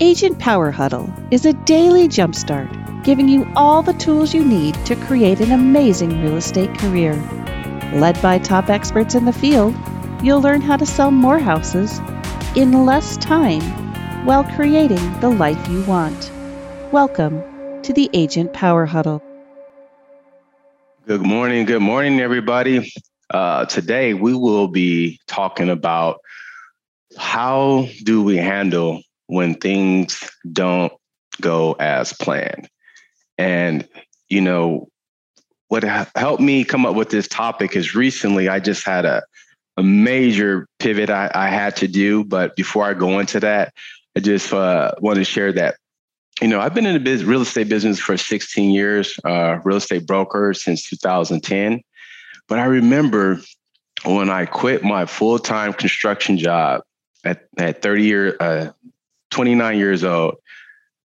Agent 0.00 0.40
Power 0.40 0.72
Huddle 0.72 1.08
is 1.30 1.46
a 1.46 1.52
daily 1.52 2.08
jumpstart, 2.08 3.04
giving 3.04 3.28
you 3.28 3.46
all 3.54 3.80
the 3.80 3.92
tools 3.92 4.34
you 4.34 4.44
need 4.44 4.74
to 4.86 4.96
create 4.96 5.38
an 5.38 5.52
amazing 5.52 6.20
real 6.20 6.36
estate 6.36 6.76
career. 6.78 7.14
Led 7.94 8.20
by 8.20 8.40
top 8.40 8.70
experts 8.70 9.14
in 9.14 9.24
the 9.24 9.32
field, 9.32 9.72
you'll 10.20 10.40
learn 10.40 10.60
how 10.62 10.76
to 10.76 10.84
sell 10.84 11.12
more 11.12 11.38
houses 11.38 12.00
in 12.56 12.84
less 12.84 13.16
time 13.18 13.62
while 14.26 14.42
creating 14.42 15.20
the 15.20 15.30
life 15.30 15.68
you 15.68 15.84
want. 15.84 16.32
Welcome 16.90 17.40
to 17.82 17.92
the 17.92 18.10
Agent 18.12 18.52
Power 18.52 18.86
Huddle. 18.86 19.22
Good 21.06 21.22
morning. 21.22 21.66
Good 21.66 21.82
morning, 21.82 22.18
everybody. 22.18 22.92
Uh, 23.30 23.66
today, 23.66 24.12
we 24.12 24.34
will 24.34 24.66
be 24.66 25.20
talking 25.28 25.70
about 25.70 26.18
how 27.16 27.86
do 28.02 28.24
we 28.24 28.38
handle 28.38 29.00
when 29.34 29.54
things 29.56 30.22
don't 30.52 30.92
go 31.40 31.72
as 31.80 32.12
planned. 32.12 32.68
And, 33.36 33.88
you 34.28 34.40
know, 34.40 34.88
what 35.66 35.82
helped 35.82 36.40
me 36.40 36.62
come 36.62 36.86
up 36.86 36.94
with 36.94 37.10
this 37.10 37.26
topic 37.26 37.74
is 37.74 37.96
recently 37.96 38.48
I 38.48 38.60
just 38.60 38.86
had 38.86 39.04
a, 39.04 39.24
a 39.76 39.82
major 39.82 40.68
pivot 40.78 41.10
I, 41.10 41.32
I 41.34 41.48
had 41.48 41.74
to 41.76 41.88
do. 41.88 42.22
But 42.22 42.54
before 42.54 42.84
I 42.84 42.94
go 42.94 43.18
into 43.18 43.40
that, 43.40 43.74
I 44.16 44.20
just 44.20 44.52
uh, 44.52 44.92
want 45.00 45.16
to 45.16 45.24
share 45.24 45.52
that, 45.54 45.74
you 46.40 46.46
know, 46.46 46.60
I've 46.60 46.74
been 46.74 46.86
in 46.86 46.94
the 46.94 47.00
biz- 47.00 47.24
real 47.24 47.42
estate 47.42 47.68
business 47.68 47.98
for 47.98 48.16
16 48.16 48.70
years, 48.70 49.18
uh, 49.24 49.58
real 49.64 49.78
estate 49.78 50.06
broker 50.06 50.54
since 50.54 50.88
2010. 50.88 51.82
But 52.46 52.60
I 52.60 52.66
remember 52.66 53.40
when 54.04 54.30
I 54.30 54.46
quit 54.46 54.84
my 54.84 55.06
full 55.06 55.40
time 55.40 55.72
construction 55.72 56.38
job 56.38 56.82
at, 57.24 57.48
at 57.58 57.82
30 57.82 58.04
year, 58.04 58.36
uh, 58.38 58.70
29 59.34 59.76
years 59.76 60.04
old. 60.04 60.36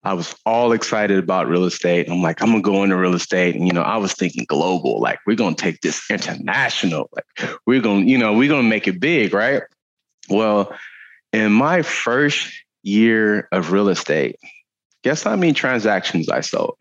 I 0.06 0.14
was 0.14 0.34
all 0.46 0.72
excited 0.72 1.20
about 1.20 1.48
real 1.48 1.66
estate. 1.66 2.10
I'm 2.10 2.22
like, 2.22 2.42
I'm 2.42 2.50
gonna 2.50 2.62
go 2.62 2.84
into 2.84 2.96
real 2.96 3.14
estate. 3.16 3.56
And 3.56 3.68
you 3.68 3.74
know, 3.74 3.82
I 3.82 3.98
was 3.98 4.14
thinking 4.14 4.46
global, 4.48 5.00
like 5.02 5.20
we're 5.28 5.36
gonna 5.36 5.56
take 5.56 5.82
this 5.82 6.10
international, 6.10 7.10
like 7.14 7.50
we're 7.66 7.82
gonna, 7.82 8.06
you 8.06 8.18
know, 8.18 8.34
we're 8.34 8.50
gonna 8.50 8.64
make 8.64 8.88
it 8.88 9.00
big, 9.00 9.34
right? 9.34 9.62
Well, 10.30 10.74
in 11.34 11.52
my 11.52 11.82
first 11.82 12.54
year 12.82 13.48
of 13.52 13.72
real 13.72 13.90
estate, 13.90 14.38
guess 15.04 15.24
how 15.24 15.36
many 15.36 15.54
transactions 15.54 16.30
I 16.30 16.42
sold? 16.42 16.76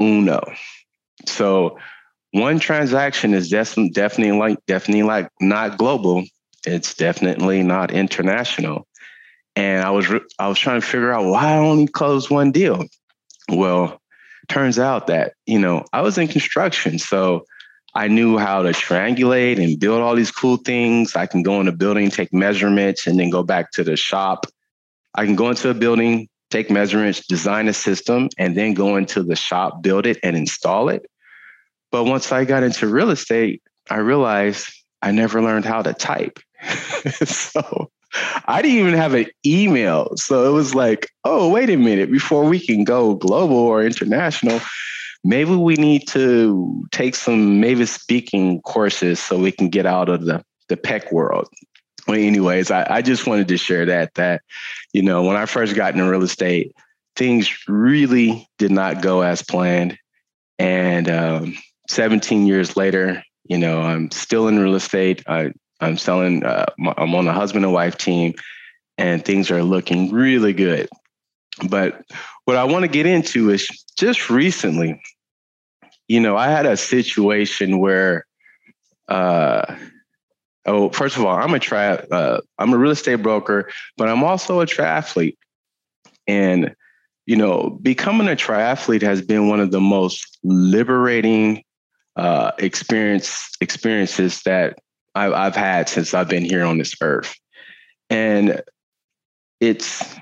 Uno. 0.00 0.42
So 1.26 1.78
one 2.32 2.58
transaction 2.58 3.32
is 3.32 3.48
definitely 3.48 4.32
like 4.32 4.58
definitely 4.66 5.04
like 5.04 5.28
not 5.40 5.78
global, 5.78 6.24
it's 6.66 6.94
definitely 6.94 7.62
not 7.62 7.90
international. 7.90 8.86
And 9.56 9.84
I 9.84 9.90
was 9.90 10.06
I 10.38 10.48
was 10.48 10.58
trying 10.58 10.80
to 10.80 10.86
figure 10.86 11.12
out 11.12 11.30
why 11.30 11.54
I 11.54 11.58
only 11.58 11.86
closed 11.86 12.30
one 12.30 12.50
deal. 12.50 12.84
Well, 13.48 14.00
turns 14.48 14.78
out 14.78 15.06
that 15.06 15.34
you 15.46 15.58
know 15.58 15.84
I 15.92 16.00
was 16.00 16.18
in 16.18 16.28
construction, 16.28 16.98
so 16.98 17.44
I 17.94 18.08
knew 18.08 18.38
how 18.38 18.62
to 18.62 18.70
triangulate 18.70 19.62
and 19.62 19.78
build 19.78 20.00
all 20.00 20.16
these 20.16 20.32
cool 20.32 20.56
things. 20.56 21.14
I 21.14 21.26
can 21.26 21.42
go 21.42 21.60
in 21.60 21.68
a 21.68 21.72
building, 21.72 22.10
take 22.10 22.32
measurements, 22.32 23.06
and 23.06 23.18
then 23.18 23.30
go 23.30 23.44
back 23.44 23.70
to 23.72 23.84
the 23.84 23.96
shop. 23.96 24.46
I 25.14 25.24
can 25.24 25.36
go 25.36 25.50
into 25.50 25.70
a 25.70 25.74
building, 25.74 26.28
take 26.50 26.70
measurements, 26.70 27.24
design 27.24 27.68
a 27.68 27.72
system, 27.72 28.28
and 28.36 28.56
then 28.56 28.74
go 28.74 28.96
into 28.96 29.22
the 29.22 29.36
shop, 29.36 29.82
build 29.82 30.06
it, 30.06 30.18
and 30.24 30.36
install 30.36 30.88
it. 30.88 31.06
But 31.92 32.04
once 32.04 32.32
I 32.32 32.44
got 32.44 32.64
into 32.64 32.88
real 32.88 33.10
estate, 33.10 33.62
I 33.88 33.98
realized 33.98 34.68
I 35.00 35.12
never 35.12 35.40
learned 35.40 35.64
how 35.64 35.82
to 35.82 35.92
type. 35.92 36.40
so 37.24 37.90
I 38.46 38.62
didn't 38.62 38.78
even 38.78 38.94
have 38.94 39.14
an 39.14 39.26
email. 39.44 40.16
So 40.16 40.48
it 40.48 40.52
was 40.52 40.74
like, 40.74 41.10
oh, 41.24 41.50
wait 41.50 41.70
a 41.70 41.76
minute, 41.76 42.10
before 42.10 42.44
we 42.44 42.60
can 42.60 42.84
go 42.84 43.14
global 43.14 43.56
or 43.56 43.84
international, 43.84 44.60
maybe 45.24 45.54
we 45.56 45.74
need 45.74 46.06
to 46.08 46.86
take 46.92 47.14
some 47.14 47.60
maybe 47.60 47.86
speaking 47.86 48.60
courses 48.62 49.18
so 49.18 49.38
we 49.38 49.52
can 49.52 49.68
get 49.68 49.86
out 49.86 50.08
of 50.08 50.24
the, 50.24 50.44
the 50.68 50.76
PEC 50.76 51.12
world. 51.12 51.48
Well, 52.06 52.18
anyways, 52.18 52.70
I, 52.70 52.86
I 52.88 53.02
just 53.02 53.26
wanted 53.26 53.48
to 53.48 53.56
share 53.56 53.86
that 53.86 54.14
that, 54.14 54.42
you 54.92 55.02
know, 55.02 55.22
when 55.22 55.36
I 55.36 55.46
first 55.46 55.74
got 55.74 55.94
into 55.94 56.08
real 56.08 56.22
estate, 56.22 56.72
things 57.16 57.50
really 57.66 58.48
did 58.58 58.70
not 58.70 59.02
go 59.02 59.22
as 59.22 59.42
planned. 59.42 59.98
And 60.58 61.08
um, 61.08 61.56
17 61.88 62.46
years 62.46 62.76
later, 62.76 63.22
you 63.44 63.58
know, 63.58 63.80
I'm 63.80 64.10
still 64.10 64.48
in 64.48 64.58
real 64.58 64.74
estate. 64.74 65.22
I 65.26 65.52
I'm 65.84 65.98
selling. 65.98 66.44
Uh, 66.44 66.66
I'm 66.96 67.14
on 67.14 67.28
a 67.28 67.32
husband 67.32 67.64
and 67.64 67.74
wife 67.74 67.96
team, 67.96 68.34
and 68.98 69.24
things 69.24 69.50
are 69.50 69.62
looking 69.62 70.12
really 70.12 70.52
good. 70.52 70.88
But 71.68 72.04
what 72.44 72.56
I 72.56 72.64
want 72.64 72.82
to 72.82 72.88
get 72.88 73.06
into 73.06 73.50
is 73.50 73.68
just 73.96 74.30
recently, 74.30 75.00
you 76.08 76.20
know, 76.20 76.36
I 76.36 76.48
had 76.48 76.66
a 76.66 76.76
situation 76.76 77.78
where, 77.78 78.26
uh, 79.08 79.76
oh, 80.66 80.90
first 80.90 81.16
of 81.16 81.24
all, 81.24 81.36
I'm 81.36 81.54
a 81.54 81.60
tri- 81.60 82.04
uh, 82.10 82.40
I'm 82.58 82.72
a 82.72 82.78
real 82.78 82.92
estate 82.92 83.16
broker, 83.16 83.70
but 83.96 84.08
I'm 84.08 84.24
also 84.24 84.60
a 84.60 84.66
triathlete, 84.66 85.36
and 86.26 86.74
you 87.26 87.36
know, 87.36 87.78
becoming 87.80 88.28
a 88.28 88.36
triathlete 88.36 89.02
has 89.02 89.22
been 89.22 89.48
one 89.48 89.60
of 89.60 89.70
the 89.70 89.80
most 89.80 90.38
liberating 90.42 91.62
uh, 92.16 92.52
experience 92.58 93.50
experiences 93.60 94.42
that 94.42 94.78
I've, 95.14 95.32
I've 95.32 95.56
had 95.56 95.88
since 95.88 96.14
I've 96.14 96.28
been 96.28 96.44
here 96.44 96.64
on 96.64 96.78
this 96.78 96.94
earth. 97.00 97.34
And 98.10 98.62
it's 99.60 100.14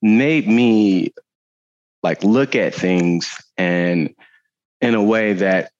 made 0.00 0.46
me 0.46 1.12
like 2.02 2.22
look 2.22 2.54
at 2.54 2.74
things 2.74 3.36
and 3.56 4.14
in 4.80 4.94
a 4.94 5.02
way 5.02 5.32
that 5.32 5.70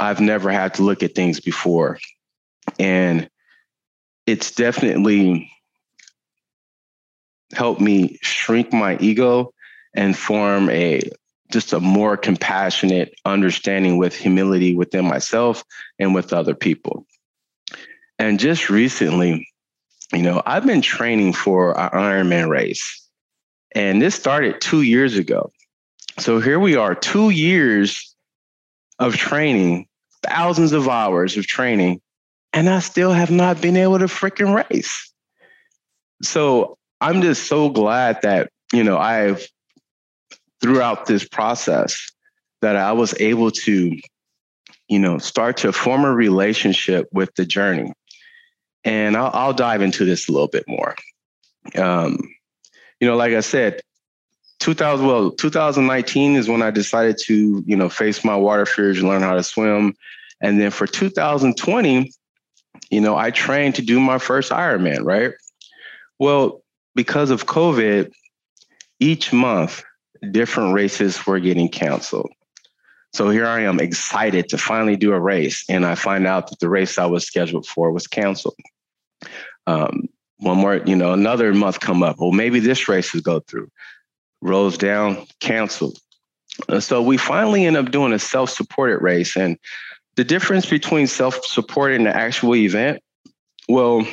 I've 0.00 0.20
never 0.20 0.50
had 0.50 0.74
to 0.74 0.82
look 0.82 1.02
at 1.02 1.14
things 1.14 1.40
before. 1.40 1.98
And 2.78 3.28
it's 4.26 4.52
definitely 4.52 5.50
helped 7.52 7.80
me 7.80 8.18
shrink 8.22 8.72
my 8.72 8.96
ego 8.98 9.52
and 9.94 10.16
form 10.16 10.70
a 10.70 11.02
just 11.52 11.74
a 11.74 11.80
more 11.80 12.16
compassionate 12.16 13.14
understanding 13.26 13.98
with 13.98 14.16
humility 14.16 14.74
within 14.74 15.04
myself 15.04 15.62
and 15.98 16.14
with 16.14 16.32
other 16.32 16.54
people. 16.54 17.06
And 18.22 18.38
just 18.38 18.70
recently, 18.70 19.48
you 20.12 20.22
know, 20.22 20.44
I've 20.46 20.64
been 20.64 20.80
training 20.80 21.32
for 21.32 21.76
an 21.76 21.90
Ironman 21.90 22.48
race, 22.48 23.04
and 23.74 24.00
this 24.00 24.14
started 24.14 24.60
two 24.60 24.82
years 24.82 25.16
ago. 25.16 25.50
So 26.20 26.38
here 26.38 26.60
we 26.60 26.76
are, 26.76 26.94
two 26.94 27.30
years 27.30 28.14
of 29.00 29.16
training, 29.16 29.88
thousands 30.22 30.70
of 30.70 30.88
hours 30.88 31.36
of 31.36 31.48
training, 31.48 32.00
and 32.52 32.70
I 32.70 32.78
still 32.78 33.10
have 33.10 33.32
not 33.32 33.60
been 33.60 33.76
able 33.76 33.98
to 33.98 34.04
freaking 34.04 34.54
race. 34.54 35.12
So 36.22 36.78
I'm 37.00 37.22
just 37.22 37.48
so 37.48 37.70
glad 37.70 38.22
that, 38.22 38.50
you 38.72 38.84
know, 38.84 38.98
I've 38.98 39.44
throughout 40.60 41.06
this 41.06 41.26
process 41.26 42.12
that 42.60 42.76
I 42.76 42.92
was 42.92 43.20
able 43.20 43.50
to, 43.50 43.98
you 44.86 44.98
know, 45.00 45.18
start 45.18 45.56
to 45.56 45.72
form 45.72 46.04
a 46.04 46.12
relationship 46.12 47.08
with 47.12 47.34
the 47.34 47.44
journey 47.44 47.92
and 48.84 49.16
I'll, 49.16 49.30
I'll 49.32 49.52
dive 49.52 49.82
into 49.82 50.04
this 50.04 50.28
a 50.28 50.32
little 50.32 50.48
bit 50.48 50.64
more. 50.66 50.94
Um, 51.76 52.18
you 53.00 53.06
know, 53.06 53.16
like 53.16 53.32
I 53.32 53.40
said, 53.40 53.80
2000 54.60 55.06
well 55.06 55.30
2019 55.32 56.36
is 56.36 56.48
when 56.48 56.62
I 56.62 56.70
decided 56.70 57.18
to 57.24 57.64
you 57.66 57.76
know 57.76 57.88
face 57.88 58.24
my 58.24 58.36
water 58.36 58.64
fears 58.64 58.98
and 58.98 59.08
learn 59.08 59.22
how 59.22 59.34
to 59.34 59.42
swim, 59.42 59.94
and 60.40 60.60
then 60.60 60.70
for 60.70 60.86
2020, 60.86 62.12
you 62.90 63.00
know, 63.00 63.16
I 63.16 63.30
trained 63.30 63.74
to 63.76 63.82
do 63.82 63.98
my 64.00 64.18
first 64.18 64.52
Ironman. 64.52 65.04
Right. 65.04 65.32
Well, 66.18 66.62
because 66.94 67.30
of 67.30 67.46
COVID, 67.46 68.12
each 69.00 69.32
month 69.32 69.82
different 70.30 70.74
races 70.74 71.26
were 71.26 71.40
getting 71.40 71.68
canceled. 71.68 72.30
So 73.12 73.28
here 73.28 73.46
I 73.46 73.60
am 73.60 73.78
excited 73.80 74.48
to 74.50 74.58
finally 74.58 74.96
do 74.96 75.12
a 75.12 75.20
race. 75.20 75.64
And 75.68 75.84
I 75.84 75.94
find 75.94 76.26
out 76.26 76.48
that 76.48 76.60
the 76.60 76.68
race 76.68 76.98
I 76.98 77.06
was 77.06 77.26
scheduled 77.26 77.66
for 77.66 77.90
was 77.90 78.06
canceled. 78.06 78.56
Um, 79.66 80.08
one 80.38 80.58
more, 80.58 80.76
you 80.76 80.96
know, 80.96 81.12
another 81.12 81.54
month 81.54 81.80
come 81.80 82.02
up. 82.02 82.16
Well, 82.18 82.32
maybe 82.32 82.60
this 82.60 82.88
race 82.88 83.12
will 83.12 83.20
go 83.20 83.40
through. 83.40 83.70
Rolls 84.40 84.76
down, 84.76 85.26
canceled. 85.40 85.98
So 86.80 87.00
we 87.00 87.16
finally 87.16 87.64
end 87.64 87.76
up 87.76 87.90
doing 87.90 88.12
a 88.12 88.18
self-supported 88.18 89.00
race. 89.00 89.36
And 89.36 89.56
the 90.16 90.24
difference 90.24 90.66
between 90.66 91.06
self-supported 91.06 91.96
and 91.96 92.06
the 92.06 92.16
actual 92.16 92.56
event, 92.56 93.00
well, 93.68 94.06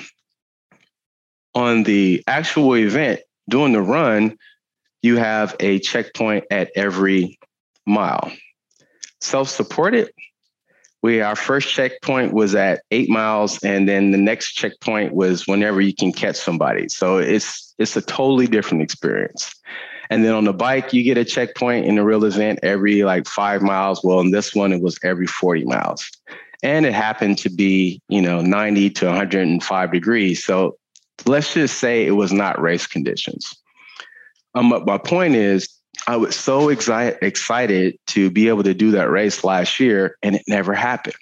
on 1.56 1.84
the 1.84 2.24
actual 2.28 2.75
event, 2.75 3.22
during 3.50 3.74
the 3.74 3.81
run, 3.81 4.38
you 5.02 5.18
have 5.18 5.56
a 5.60 5.80
checkpoint 5.80 6.45
at 6.52 6.72
every 6.75 7.40
mile 7.86 8.31
self 9.22 9.50
supported, 9.50 10.12
we 11.01 11.22
our 11.22 11.36
first 11.36 11.69
checkpoint 11.69 12.34
was 12.34 12.56
at 12.56 12.81
eight 12.92 13.10
miles, 13.10 13.62
and 13.63 13.88
then 13.88 14.12
the 14.12 14.18
next 14.18 14.54
checkpoint 14.54 15.13
was 15.13 15.48
whenever 15.48 15.80
you 15.81 15.94
can 15.94 16.12
catch 16.12 16.36
somebody. 16.36 16.90
So 16.90 17.18
it's 17.18 17.74
it's 17.78 17.96
a 17.96 18.01
totally 18.01 18.48
different 18.48 18.84
experience. 18.84 19.54
And 20.10 20.25
then 20.25 20.34
on 20.34 20.44
the 20.44 20.54
bike, 20.54 20.92
you 20.92 21.04
get 21.04 21.18
a 21.18 21.25
checkpoint 21.25 21.86
in 21.86 21.96
the 21.96 22.04
real 22.04 22.25
event 22.25 22.60
every 22.63 23.04
like 23.04 23.28
five 23.28 23.62
miles. 23.62 24.04
Well, 24.04 24.19
in 24.19 24.31
this 24.31 24.56
one, 24.56 24.74
it 24.74 24.81
was 24.81 24.98
every 25.04 25.28
40 25.28 25.66
miles. 25.66 26.10
And 26.63 26.86
it 26.86 26.94
happened 26.94 27.38
to 27.40 27.50
be, 27.50 28.02
you 28.10 28.22
know, 28.22 28.42
90 28.42 28.90
to 28.90 29.06
105 29.06 29.92
degrees. 29.92 30.44
So 30.44 30.78
let's 31.25 31.54
just 31.54 31.78
say 31.78 32.06
it 32.06 32.12
was 32.12 32.34
not 32.34 32.60
race 32.60 32.88
conditions. 32.88 33.56
Um, 34.56 34.72
but 34.72 34.86
my 34.86 34.98
point 34.98 35.36
is, 35.36 35.69
I 36.07 36.18
was 36.18 36.36
so 36.36 36.69
excited 36.69 37.19
excited 37.22 37.98
to 38.07 38.30
be 38.30 38.48
able 38.48 38.63
to 38.63 38.74
do 38.74 38.92
that 38.92 39.10
race 39.10 39.44
last 39.44 39.80
year, 39.80 40.18
and 40.24 40.36
it 40.36 40.44
never 40.48 40.74
happened. 40.74 41.16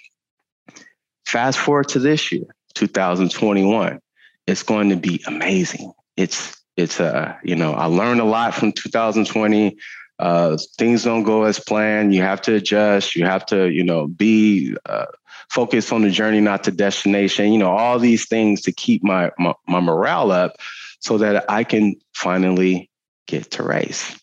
Fast 1.26 1.58
forward 1.58 1.88
to 1.88 1.98
this 1.98 2.32
year, 2.32 2.46
2021, 2.74 4.00
it's 4.46 4.62
going 4.62 4.90
to 4.90 4.96
be 4.96 5.22
amazing. 5.26 5.92
It's 6.16 6.56
it's 6.76 7.00
uh, 7.00 7.34
you 7.42 7.56
know, 7.56 7.72
I 7.72 7.86
learned 7.86 8.20
a 8.20 8.24
lot 8.24 8.54
from 8.54 8.72
2020. 8.72 9.76
Uh, 10.18 10.56
things 10.78 11.04
don't 11.04 11.22
go 11.22 11.44
as 11.44 11.60
planned. 11.60 12.14
You 12.14 12.22
have 12.22 12.42
to 12.42 12.54
adjust. 12.54 13.14
You 13.14 13.24
have 13.24 13.46
to, 13.46 13.70
you 13.70 13.84
know, 13.84 14.08
be 14.08 14.76
uh, 14.84 15.06
focused 15.48 15.92
on 15.92 16.02
the 16.02 16.10
journey, 16.10 16.40
not 16.40 16.64
the 16.64 16.72
destination. 16.72 17.52
You 17.52 17.58
know, 17.58 17.70
all 17.70 17.98
these 17.98 18.26
things 18.26 18.62
to 18.62 18.72
keep 18.72 19.04
my, 19.04 19.30
my 19.38 19.54
my 19.66 19.80
morale 19.80 20.32
up, 20.32 20.56
so 21.00 21.18
that 21.18 21.44
I 21.48 21.64
can 21.64 21.96
finally 22.14 22.90
get 23.26 23.52
to 23.52 23.62
race. 23.62 24.18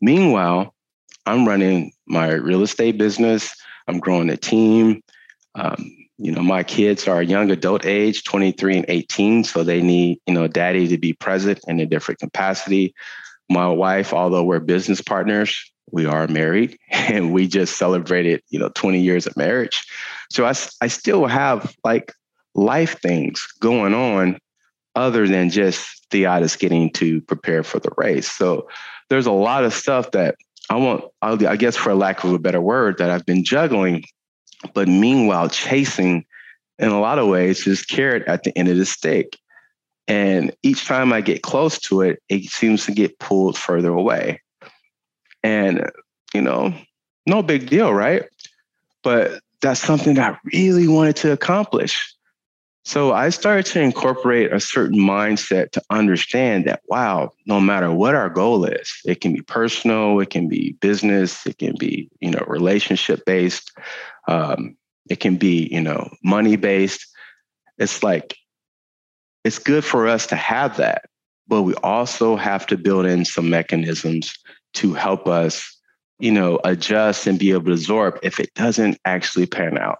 Meanwhile, 0.00 0.74
I'm 1.26 1.46
running 1.46 1.92
my 2.06 2.32
real 2.32 2.62
estate 2.62 2.98
business. 2.98 3.54
I'm 3.86 3.98
growing 3.98 4.30
a 4.30 4.36
team. 4.36 5.02
Um, 5.54 5.90
you 6.18 6.32
know, 6.32 6.42
my 6.42 6.62
kids 6.62 7.06
are 7.06 7.22
young 7.22 7.50
adult 7.50 7.86
age, 7.86 8.24
23 8.24 8.78
and 8.78 8.86
18, 8.88 9.44
so 9.44 9.62
they 9.62 9.80
need, 9.80 10.18
you 10.26 10.34
know, 10.34 10.48
daddy 10.48 10.88
to 10.88 10.98
be 10.98 11.12
present 11.12 11.60
in 11.68 11.78
a 11.80 11.86
different 11.86 12.20
capacity. 12.20 12.94
My 13.48 13.68
wife, 13.68 14.12
although 14.12 14.42
we're 14.42 14.60
business 14.60 15.00
partners, 15.00 15.70
we 15.90 16.06
are 16.06 16.26
married 16.26 16.78
and 16.90 17.32
we 17.32 17.46
just 17.46 17.76
celebrated, 17.76 18.42
you 18.50 18.58
know, 18.58 18.70
20 18.74 19.00
years 19.00 19.26
of 19.26 19.36
marriage. 19.36 19.86
So 20.30 20.44
I, 20.44 20.54
I 20.80 20.88
still 20.88 21.26
have 21.26 21.74
like 21.84 22.12
life 22.54 23.00
things 23.00 23.46
going 23.60 23.94
on 23.94 24.38
other 24.94 25.28
than 25.28 25.50
just 25.50 26.06
Theodis 26.10 26.58
getting 26.58 26.90
to 26.94 27.20
prepare 27.22 27.62
for 27.62 27.78
the 27.78 27.92
race. 27.96 28.30
So 28.30 28.68
there's 29.10 29.26
a 29.26 29.32
lot 29.32 29.64
of 29.64 29.72
stuff 29.72 30.10
that 30.12 30.36
I 30.70 30.76
want, 30.76 31.04
I 31.22 31.56
guess 31.56 31.76
for 31.76 31.94
lack 31.94 32.24
of 32.24 32.32
a 32.32 32.38
better 32.38 32.60
word, 32.60 32.98
that 32.98 33.10
I've 33.10 33.24
been 33.24 33.44
juggling 33.44 34.04
but 34.74 34.88
meanwhile, 34.88 35.48
chasing 35.48 36.24
in 36.78 36.88
a 36.88 37.00
lot 37.00 37.18
of 37.18 37.28
ways 37.28 37.66
is 37.66 37.84
carrot 37.84 38.24
at 38.26 38.42
the 38.42 38.56
end 38.56 38.68
of 38.68 38.76
the 38.76 38.86
stick. 38.86 39.36
And 40.06 40.54
each 40.62 40.86
time 40.86 41.12
I 41.12 41.20
get 41.20 41.42
close 41.42 41.78
to 41.80 42.02
it, 42.02 42.22
it 42.28 42.44
seems 42.44 42.86
to 42.86 42.92
get 42.92 43.18
pulled 43.18 43.58
further 43.58 43.90
away. 43.90 44.40
And, 45.42 45.90
you 46.34 46.40
know, 46.40 46.74
no 47.26 47.42
big 47.42 47.68
deal, 47.68 47.92
right? 47.92 48.24
But 49.02 49.40
that's 49.60 49.80
something 49.80 50.14
that 50.14 50.34
I 50.34 50.38
really 50.52 50.88
wanted 50.88 51.16
to 51.16 51.32
accomplish. 51.32 52.14
So 52.88 53.12
I 53.12 53.28
started 53.28 53.66
to 53.72 53.82
incorporate 53.82 54.50
a 54.50 54.60
certain 54.60 54.98
mindset 54.98 55.72
to 55.72 55.82
understand 55.90 56.64
that, 56.64 56.80
wow, 56.88 57.32
no 57.44 57.60
matter 57.60 57.92
what 57.92 58.14
our 58.14 58.30
goal 58.30 58.64
is, 58.64 58.90
it 59.04 59.20
can 59.20 59.34
be 59.34 59.42
personal, 59.42 60.18
it 60.20 60.30
can 60.30 60.48
be 60.48 60.72
business, 60.80 61.46
it 61.46 61.58
can 61.58 61.74
be, 61.78 62.08
you 62.20 62.30
know, 62.30 62.42
relationship 62.46 63.26
based, 63.26 63.76
um, 64.26 64.74
it 65.10 65.20
can 65.20 65.36
be, 65.36 65.68
you 65.70 65.82
know, 65.82 66.08
money 66.24 66.56
based. 66.56 67.06
It's 67.76 68.02
like, 68.02 68.34
it's 69.44 69.58
good 69.58 69.84
for 69.84 70.08
us 70.08 70.26
to 70.28 70.36
have 70.36 70.78
that, 70.78 71.10
but 71.46 71.64
we 71.64 71.74
also 71.82 72.36
have 72.36 72.66
to 72.68 72.78
build 72.78 73.04
in 73.04 73.26
some 73.26 73.50
mechanisms 73.50 74.34
to 74.76 74.94
help 74.94 75.28
us, 75.28 75.78
you 76.20 76.32
know, 76.32 76.58
adjust 76.64 77.26
and 77.26 77.38
be 77.38 77.50
able 77.50 77.66
to 77.66 77.72
absorb 77.72 78.18
if 78.22 78.40
it 78.40 78.54
doesn't 78.54 78.96
actually 79.04 79.44
pan 79.44 79.76
out. 79.76 79.98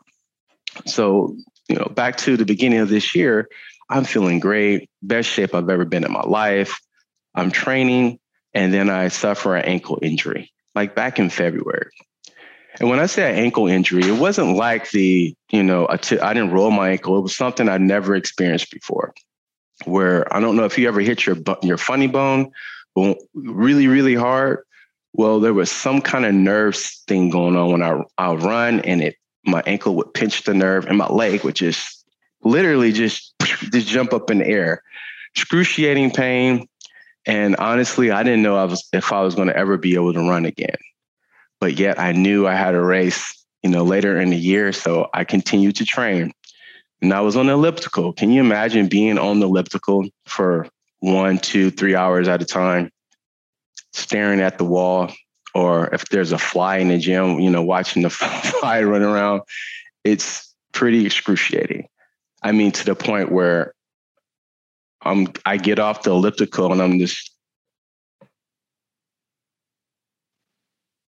So 0.86 1.36
you 1.68 1.76
know, 1.76 1.90
back 1.94 2.16
to 2.18 2.36
the 2.36 2.44
beginning 2.44 2.80
of 2.80 2.88
this 2.88 3.14
year, 3.14 3.48
I'm 3.90 4.04
feeling 4.04 4.40
great, 4.40 4.88
best 5.02 5.28
shape 5.28 5.54
I've 5.54 5.68
ever 5.68 5.84
been 5.84 6.04
in 6.04 6.12
my 6.12 6.22
life. 6.22 6.78
I'm 7.34 7.50
training, 7.50 8.18
and 8.54 8.72
then 8.72 8.90
I 8.90 9.08
suffer 9.08 9.56
an 9.56 9.64
ankle 9.64 9.98
injury, 10.02 10.52
like 10.74 10.94
back 10.94 11.18
in 11.18 11.30
February. 11.30 11.90
And 12.80 12.88
when 12.88 13.00
I 13.00 13.06
say 13.06 13.30
an 13.30 13.38
ankle 13.38 13.66
injury, 13.66 14.04
it 14.04 14.20
wasn't 14.20 14.56
like 14.56 14.90
the, 14.90 15.34
you 15.50 15.62
know, 15.62 15.86
I 15.88 15.96
t- 15.96 16.20
I 16.20 16.32
didn't 16.32 16.52
roll 16.52 16.70
my 16.70 16.90
ankle. 16.90 17.18
It 17.18 17.22
was 17.22 17.36
something 17.36 17.68
I'd 17.68 17.80
never 17.80 18.14
experienced 18.14 18.70
before. 18.70 19.14
Where 19.84 20.32
I 20.34 20.40
don't 20.40 20.56
know 20.56 20.64
if 20.64 20.78
you 20.78 20.88
ever 20.88 21.00
hit 21.00 21.26
your 21.26 21.36
your 21.62 21.78
funny 21.78 22.06
bone 22.06 22.52
really, 23.34 23.86
really 23.86 24.14
hard. 24.14 24.60
Well, 25.12 25.40
there 25.40 25.54
was 25.54 25.70
some 25.70 26.00
kind 26.00 26.24
of 26.24 26.34
nerve 26.34 26.76
thing 26.76 27.30
going 27.30 27.56
on 27.56 27.72
when 27.72 27.82
I 27.82 28.02
I 28.18 28.34
run, 28.34 28.80
and 28.80 29.02
it 29.02 29.16
my 29.44 29.62
ankle 29.66 29.94
would 29.96 30.14
pinch 30.14 30.44
the 30.44 30.54
nerve 30.54 30.86
and 30.86 30.98
my 30.98 31.08
leg 31.08 31.44
would 31.44 31.54
just 31.54 32.04
literally 32.42 32.92
just 32.92 33.34
just 33.70 33.88
jump 33.88 34.12
up 34.12 34.30
in 34.30 34.38
the 34.38 34.46
air. 34.46 34.82
Excruciating 35.34 36.10
pain. 36.10 36.68
And 37.26 37.56
honestly, 37.56 38.10
I 38.10 38.22
didn't 38.22 38.42
know 38.42 38.56
I 38.56 38.64
was 38.64 38.88
if 38.92 39.12
I 39.12 39.20
was 39.20 39.34
going 39.34 39.48
to 39.48 39.56
ever 39.56 39.76
be 39.76 39.94
able 39.94 40.12
to 40.14 40.28
run 40.28 40.44
again. 40.44 40.76
But 41.60 41.78
yet 41.78 41.98
I 41.98 42.12
knew 42.12 42.46
I 42.46 42.54
had 42.54 42.74
a 42.74 42.80
race, 42.80 43.44
you 43.62 43.70
know, 43.70 43.84
later 43.84 44.20
in 44.20 44.30
the 44.30 44.36
year. 44.36 44.72
So 44.72 45.08
I 45.12 45.24
continued 45.24 45.76
to 45.76 45.84
train. 45.84 46.32
And 47.02 47.12
I 47.12 47.20
was 47.20 47.36
on 47.36 47.46
the 47.46 47.52
elliptical. 47.52 48.12
Can 48.12 48.30
you 48.30 48.40
imagine 48.40 48.88
being 48.88 49.18
on 49.18 49.40
the 49.40 49.46
elliptical 49.46 50.08
for 50.26 50.68
one, 51.00 51.38
two, 51.38 51.70
three 51.70 51.94
hours 51.94 52.26
at 52.26 52.42
a 52.42 52.44
time, 52.44 52.90
staring 53.92 54.40
at 54.40 54.58
the 54.58 54.64
wall, 54.64 55.12
or 55.58 55.92
if 55.92 56.04
there's 56.10 56.30
a 56.30 56.38
fly 56.38 56.76
in 56.76 56.88
the 56.88 56.98
gym, 56.98 57.40
you 57.40 57.50
know, 57.50 57.62
watching 57.62 58.02
the 58.02 58.10
fly 58.60 58.80
run 58.82 59.02
around, 59.02 59.42
it's 60.04 60.54
pretty 60.72 61.04
excruciating. 61.04 61.88
I 62.42 62.52
mean, 62.52 62.70
to 62.72 62.84
the 62.84 62.94
point 62.94 63.32
where 63.32 63.74
I'm 65.02 65.26
I 65.44 65.56
get 65.56 65.80
off 65.80 66.02
the 66.02 66.12
elliptical 66.12 66.70
and 66.70 66.80
I'm 66.80 67.00
just 67.00 67.32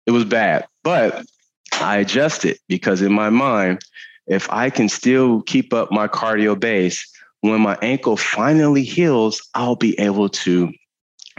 it 0.06 0.12
was 0.12 0.26
bad, 0.26 0.68
but 0.84 1.26
I 1.80 1.98
adjusted 1.98 2.58
because 2.68 3.02
in 3.02 3.14
my 3.14 3.30
mind, 3.30 3.82
if 4.28 4.50
I 4.52 4.70
can 4.70 4.90
still 4.90 5.42
keep 5.44 5.74
up 5.74 5.90
my 5.90 6.10
cardio 6.10 6.60
base, 6.60 7.10
when 7.40 7.62
my 7.62 7.78
ankle 7.82 8.18
finally 8.18 8.84
heals, 8.84 9.42
I'll 9.54 9.78
be 9.78 9.98
able 10.00 10.28
to 10.30 10.74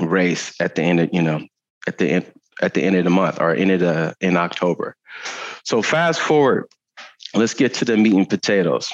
race 0.00 0.58
at 0.60 0.74
the 0.74 0.82
end 0.82 1.00
of, 1.00 1.10
you 1.12 1.20
know, 1.20 1.46
at 1.86 1.98
the 1.98 2.08
end 2.08 2.32
at 2.60 2.74
the 2.74 2.82
end 2.82 2.96
of 2.96 3.04
the 3.04 3.10
month 3.10 3.40
or 3.40 3.54
end 3.54 3.70
of 3.70 3.80
the, 3.80 4.14
in 4.20 4.36
October. 4.36 4.96
So 5.64 5.82
fast 5.82 6.20
forward, 6.20 6.66
let's 7.34 7.54
get 7.54 7.74
to 7.74 7.84
the 7.84 7.96
meat 7.96 8.14
and 8.14 8.28
potatoes. 8.28 8.92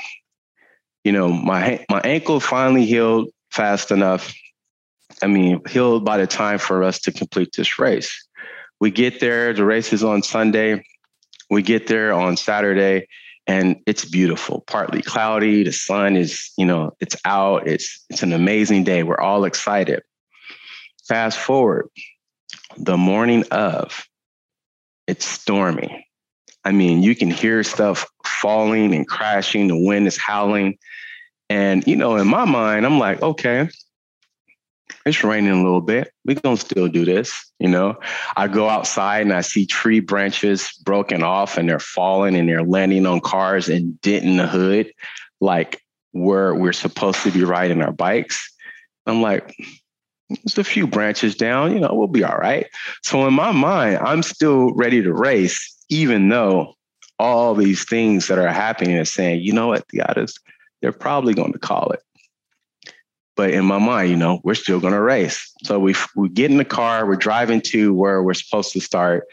You 1.05 1.13
know, 1.13 1.33
my 1.33 1.85
my 1.89 2.01
ankle 2.01 2.41
finally 2.41 2.85
healed 2.85 3.31
fast 3.51 3.91
enough. 3.91 4.35
I 5.23 5.27
mean, 5.27 5.61
healed 5.69 6.05
by 6.05 6.19
the 6.19 6.27
time 6.27 6.59
for 6.59 6.83
us 6.85 7.01
to 7.01 7.13
complete 7.13 7.51
this 7.57 7.79
race. 7.79 8.27
We 8.81 8.91
get 8.91 9.21
there, 9.21 9.53
the 9.53 9.65
race 9.65 9.93
is 9.93 10.05
on 10.05 10.23
Sunday. 10.23 10.85
We 11.51 11.63
get 11.63 11.87
there 11.87 12.13
on 12.13 12.37
Saturday 12.37 13.07
and 13.47 13.77
it's 13.87 14.05
beautiful, 14.05 14.63
partly 14.67 15.03
cloudy. 15.03 15.65
The 15.65 15.73
sun 15.73 16.17
is, 16.17 16.53
you 16.57 16.65
know, 16.65 16.93
it's 17.01 17.17
out. 17.25 17.67
It's 17.67 18.05
it's 18.09 18.23
an 18.23 18.33
amazing 18.33 18.85
day. 18.85 19.03
We're 19.03 19.21
all 19.21 19.45
excited. 19.45 20.03
Fast 21.09 21.39
forward, 21.39 21.89
the 22.77 22.97
morning 22.97 23.45
of, 23.51 24.07
it's 25.07 25.25
stormy. 25.25 26.07
I 26.65 26.73
mean, 26.73 27.03
you 27.03 27.17
can 27.17 27.31
hear 27.31 27.63
stuff 27.65 28.07
falling 28.25 28.95
and 28.95 29.07
crashing, 29.07 29.69
the 29.69 29.77
wind 29.77 30.07
is 30.07 30.17
howling. 30.17 30.79
And, 31.49 31.87
you 31.87 31.97
know, 31.97 32.17
in 32.17 32.29
my 32.29 32.45
mind, 32.45 32.87
I'm 32.87 32.99
like, 32.99 33.23
okay, 33.23 33.69
it's 35.07 35.25
raining 35.25 35.51
a 35.53 35.63
little 35.63 35.81
bit. 35.81 36.13
We're 36.25 36.37
going 36.37 36.57
to 36.57 36.65
still 36.65 36.89
do 36.89 37.05
this. 37.05 37.51
You 37.59 37.69
know, 37.69 37.99
I 38.37 38.49
go 38.49 38.69
outside 38.69 39.23
and 39.23 39.33
I 39.33 39.41
see 39.41 39.67
tree 39.67 40.01
branches 40.01 40.73
broken 40.85 41.23
off 41.23 41.57
and 41.57 41.69
they're 41.69 41.79
falling 41.79 42.37
and 42.37 42.49
they're 42.49 42.63
landing 42.63 43.07
on 43.07 43.21
cars 43.21 43.69
and 43.69 44.01
denting 44.01 44.37
the 44.37 44.47
hood 44.47 44.93
like 45.41 45.83
where 46.13 46.55
we're 46.55 46.73
supposed 46.73 47.23
to 47.23 47.31
be 47.31 47.45
riding 47.45 47.83
our 47.83 47.93
bikes. 47.93 48.53
I'm 49.07 49.23
like, 49.23 49.57
just 50.43 50.59
a 50.59 50.65
few 50.65 50.87
branches 50.87 51.35
down, 51.35 51.73
you 51.73 51.81
know, 51.81 51.93
we'll 51.93 52.09
be 52.09 52.25
all 52.25 52.37
right. 52.37 52.67
So 53.03 53.27
in 53.27 53.35
my 53.35 53.53
mind, 53.53 53.99
I'm 53.99 54.23
still 54.23 54.73
ready 54.75 55.03
to 55.03 55.13
race, 55.13 55.77
even 55.89 56.29
though 56.29 56.75
all 57.19 57.55
these 57.55 57.85
things 57.85 58.29
that 58.29 58.39
are 58.39 58.49
happening 58.49 58.97
are 58.97 59.05
saying, 59.05 59.43
you 59.43 59.53
know 59.53 59.69
what, 59.69 59.87
the 59.89 60.03
others, 60.03 60.39
they're 60.81 60.93
probably 60.93 61.35
going 61.35 61.53
to 61.53 61.59
call 61.59 61.91
it. 61.91 62.03
But 63.37 63.51
in 63.51 63.65
my 63.65 63.79
mind, 63.79 64.11
you 64.11 64.17
know, 64.17 64.41
we're 64.45 64.55
still 64.55 64.81
going 64.81 64.93
to 64.93 65.01
race. 65.01 65.51
So 65.65 65.79
we 65.79 65.95
we 66.15 66.29
get 66.29 66.51
in 66.51 66.59
the 66.59 66.65
car, 66.65 67.07
we're 67.07 67.17
driving 67.17 67.61
to 67.63 67.95
where 67.95 68.23
we're 68.23 68.35
supposed 68.35 68.73
to 68.73 68.81
start, 68.81 69.25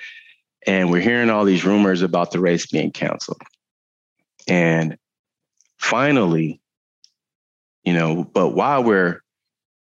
and 0.66 0.92
we're 0.92 1.02
hearing 1.02 1.30
all 1.30 1.46
these 1.46 1.66
rumors 1.66 2.02
about 2.02 2.32
the 2.32 2.40
race 2.40 2.68
being 2.68 2.92
canceled. 2.92 3.42
And 4.48 4.98
finally, 5.78 6.62
you 7.84 7.94
know, 7.94 8.24
but 8.24 8.50
while 8.50 8.84
we're, 8.84 9.22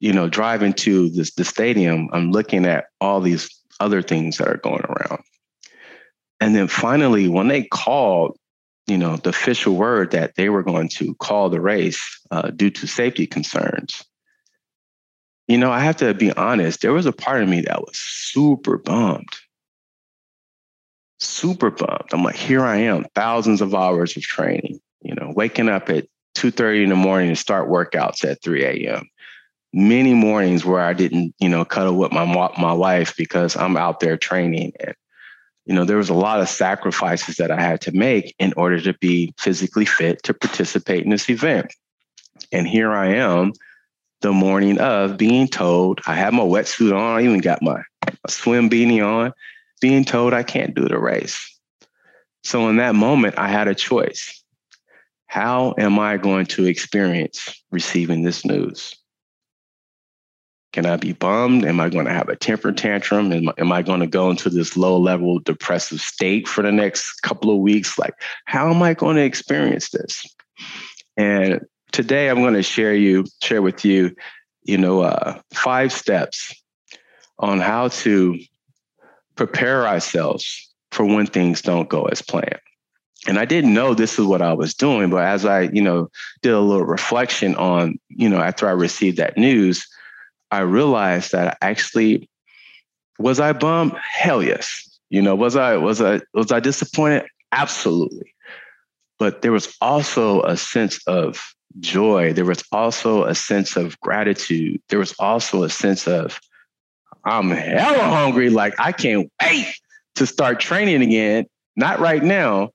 you 0.00 0.12
know, 0.12 0.28
driving 0.28 0.72
to 0.72 1.10
this 1.10 1.32
the 1.34 1.44
stadium, 1.44 2.08
I'm 2.12 2.30
looking 2.30 2.66
at 2.66 2.86
all 3.00 3.20
these 3.20 3.50
other 3.80 4.02
things 4.02 4.38
that 4.38 4.48
are 4.48 4.56
going 4.56 4.84
around. 4.84 5.22
And 6.40 6.54
then 6.54 6.68
finally, 6.68 7.28
when 7.28 7.48
they 7.48 7.64
called, 7.64 8.38
you 8.86 8.96
know, 8.98 9.16
the 9.16 9.30
official 9.30 9.74
word 9.74 10.12
that 10.12 10.34
they 10.36 10.48
were 10.48 10.62
going 10.62 10.88
to 10.90 11.14
call 11.16 11.50
the 11.50 11.60
race 11.60 12.00
uh, 12.30 12.50
due 12.50 12.70
to 12.70 12.86
safety 12.86 13.26
concerns, 13.26 14.04
you 15.48 15.58
know, 15.58 15.72
I 15.72 15.80
have 15.80 15.96
to 15.96 16.14
be 16.14 16.32
honest, 16.32 16.82
there 16.82 16.92
was 16.92 17.06
a 17.06 17.12
part 17.12 17.42
of 17.42 17.48
me 17.48 17.62
that 17.62 17.80
was 17.80 17.98
super 17.98 18.78
bummed. 18.78 19.32
Super 21.18 21.70
bummed. 21.70 22.10
I'm 22.12 22.22
like, 22.22 22.36
here 22.36 22.64
I 22.64 22.76
am, 22.76 23.06
thousands 23.14 23.60
of 23.60 23.74
hours 23.74 24.16
of 24.16 24.22
training, 24.22 24.78
you 25.00 25.14
know, 25.14 25.32
waking 25.34 25.68
up 25.68 25.90
at 25.90 26.06
2.30 26.36 26.84
in 26.84 26.88
the 26.90 26.96
morning 26.96 27.30
to 27.30 27.36
start 27.36 27.68
workouts 27.68 28.24
at 28.24 28.42
3 28.42 28.64
a.m. 28.64 29.08
Many 29.72 30.14
mornings 30.14 30.64
where 30.64 30.80
I 30.80 30.94
didn't, 30.94 31.34
you 31.38 31.48
know, 31.48 31.64
cuddle 31.64 31.96
with 31.96 32.12
my 32.12 32.24
my 32.24 32.72
wife 32.72 33.16
because 33.16 33.56
I'm 33.56 33.76
out 33.76 34.00
there 34.00 34.16
training. 34.16 34.72
And, 34.80 34.94
you 35.66 35.74
know, 35.74 35.84
there 35.84 35.98
was 35.98 36.08
a 36.08 36.14
lot 36.14 36.40
of 36.40 36.48
sacrifices 36.48 37.36
that 37.36 37.50
I 37.50 37.60
had 37.60 37.82
to 37.82 37.92
make 37.92 38.34
in 38.38 38.54
order 38.56 38.80
to 38.80 38.94
be 38.94 39.34
physically 39.38 39.84
fit 39.84 40.22
to 40.22 40.34
participate 40.34 41.04
in 41.04 41.10
this 41.10 41.28
event. 41.28 41.74
And 42.50 42.66
here 42.66 42.92
I 42.92 43.14
am 43.14 43.52
the 44.20 44.32
morning 44.32 44.78
of 44.78 45.16
being 45.16 45.46
told 45.46 46.00
I 46.06 46.14
have 46.14 46.32
my 46.32 46.42
wetsuit 46.42 46.92
on, 46.92 47.18
I 47.18 47.24
even 47.24 47.40
got 47.40 47.62
my, 47.62 47.82
my 48.06 48.14
swim 48.28 48.68
beanie 48.70 49.04
on, 49.04 49.32
being 49.80 50.04
told 50.04 50.32
I 50.32 50.42
can't 50.42 50.74
do 50.74 50.88
the 50.88 50.98
race. 50.98 51.58
So 52.42 52.68
in 52.68 52.76
that 52.78 52.94
moment, 52.94 53.38
I 53.38 53.48
had 53.48 53.68
a 53.68 53.74
choice. 53.74 54.42
How 55.26 55.74
am 55.78 55.98
I 55.98 56.16
going 56.16 56.46
to 56.46 56.64
experience 56.64 57.62
receiving 57.70 58.22
this 58.22 58.44
news? 58.44 58.97
Can 60.78 60.86
I 60.86 60.96
be 60.96 61.12
bummed? 61.12 61.64
Am 61.64 61.80
I 61.80 61.88
going 61.88 62.06
to 62.06 62.12
have 62.12 62.28
a 62.28 62.36
temper 62.36 62.70
tantrum? 62.70 63.32
Am, 63.32 63.50
am 63.58 63.72
I 63.72 63.82
going 63.82 63.98
to 63.98 64.06
go 64.06 64.30
into 64.30 64.48
this 64.48 64.76
low 64.76 64.96
level 64.96 65.40
depressive 65.40 66.00
state 66.00 66.46
for 66.46 66.62
the 66.62 66.70
next 66.70 67.20
couple 67.22 67.50
of 67.50 67.58
weeks? 67.58 67.98
Like, 67.98 68.14
how 68.44 68.70
am 68.70 68.80
I 68.80 68.94
going 68.94 69.16
to 69.16 69.24
experience 69.24 69.90
this? 69.90 70.24
And 71.16 71.66
today 71.90 72.30
I'm 72.30 72.42
going 72.42 72.54
to 72.54 72.62
share 72.62 72.94
you 72.94 73.24
share 73.42 73.60
with 73.60 73.84
you, 73.84 74.14
you 74.62 74.78
know, 74.78 75.00
uh, 75.00 75.40
five 75.52 75.92
steps 75.92 76.54
on 77.40 77.58
how 77.58 77.88
to 77.88 78.38
prepare 79.34 79.84
ourselves 79.84 80.72
for 80.92 81.04
when 81.04 81.26
things 81.26 81.60
don't 81.60 81.88
go 81.88 82.04
as 82.04 82.22
planned 82.22 82.60
and 83.26 83.36
I 83.40 83.46
didn't 83.46 83.74
know 83.74 83.94
this 83.94 84.16
is 84.16 84.26
what 84.26 84.42
I 84.42 84.52
was 84.52 84.74
doing, 84.74 85.10
but 85.10 85.24
as 85.24 85.44
I, 85.44 85.62
you 85.62 85.82
know, 85.82 86.08
did 86.40 86.52
a 86.52 86.60
little 86.60 86.86
reflection 86.86 87.56
on, 87.56 87.98
you 88.08 88.28
know, 88.28 88.40
after 88.40 88.68
I 88.68 88.70
received 88.70 89.16
that 89.16 89.36
news, 89.36 89.84
I 90.50 90.60
realized 90.60 91.32
that 91.32 91.58
I 91.60 91.70
actually 91.70 92.28
was 93.18 93.40
I 93.40 93.52
bummed? 93.52 93.94
Hell 93.96 94.42
yes. 94.42 94.98
You 95.10 95.22
know, 95.22 95.34
was 95.34 95.56
I 95.56 95.76
was 95.76 96.00
I 96.00 96.20
was 96.34 96.52
I 96.52 96.60
disappointed? 96.60 97.26
Absolutely. 97.52 98.34
But 99.18 99.42
there 99.42 99.52
was 99.52 99.76
also 99.80 100.42
a 100.42 100.56
sense 100.56 101.00
of 101.06 101.54
joy. 101.80 102.32
There 102.32 102.44
was 102.44 102.62
also 102.72 103.24
a 103.24 103.34
sense 103.34 103.76
of 103.76 103.98
gratitude. 104.00 104.80
There 104.88 104.98
was 104.98 105.14
also 105.18 105.62
a 105.64 105.70
sense 105.70 106.06
of 106.06 106.40
I'm 107.24 107.50
hella 107.50 108.04
hungry. 108.04 108.50
Like 108.50 108.74
I 108.78 108.92
can't 108.92 109.30
wait 109.42 109.74
to 110.16 110.26
start 110.26 110.60
training 110.60 111.02
again. 111.02 111.46
Not 111.76 112.00
right 112.00 112.22
now, 112.22 112.70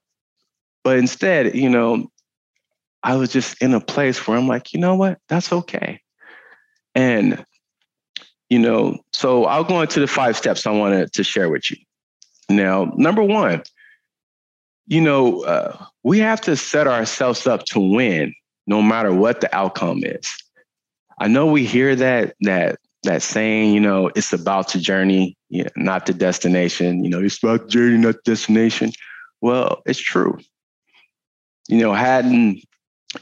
but 0.84 0.98
instead, 0.98 1.56
you 1.56 1.70
know, 1.70 2.10
I 3.04 3.16
was 3.16 3.32
just 3.32 3.62
in 3.62 3.74
a 3.74 3.82
place 3.82 4.26
where 4.26 4.38
I'm 4.38 4.48
like, 4.48 4.74
you 4.74 4.80
know 4.80 4.96
what? 4.96 5.20
That's 5.28 5.52
okay. 5.52 6.02
And, 6.96 7.44
you 8.50 8.60
know, 8.60 9.00
so 9.14 9.46
I'll 9.46 9.64
go 9.64 9.82
into 9.82 10.00
the 10.00 10.08
five 10.08 10.38
steps 10.38 10.68
I 10.68 10.72
wanted 10.72 11.14
to 11.14 11.24
share 11.24 11.50
with 11.50 11.72
you. 11.72 11.78
Now, 12.50 12.92
number 12.96 13.24
one, 13.24 13.64
you 14.88 15.02
know, 15.02 15.44
uh, 15.44 15.78
we 16.04 16.20
have 16.20 16.42
to 16.42 16.56
set 16.56 16.88
ourselves 16.88 17.48
up 17.48 17.66
to 17.68 17.80
win 17.80 18.34
no 18.68 18.82
matter 18.82 19.14
what 19.14 19.42
the 19.42 19.54
outcome 19.56 20.02
is. 20.04 20.30
I 21.20 21.28
know 21.28 21.46
we 21.46 21.66
hear 21.66 21.96
that 21.96 22.36
that 22.42 22.80
that 23.04 23.22
saying, 23.22 23.74
you 23.74 23.80
know, 23.80 24.10
it's 24.16 24.34
about 24.34 24.72
the 24.72 24.80
journey, 24.80 25.38
not 25.76 26.06
the 26.06 26.14
destination. 26.14 27.04
You 27.04 27.10
know, 27.10 27.22
it's 27.22 27.42
about 27.42 27.64
the 27.64 27.70
journey, 27.70 27.98
not 27.98 28.16
the 28.16 28.32
destination. 28.32 28.92
Well, 29.42 29.82
it's 29.86 30.00
true 30.00 30.40
you 31.68 31.78
know, 31.78 31.94
hadn't 31.94 32.62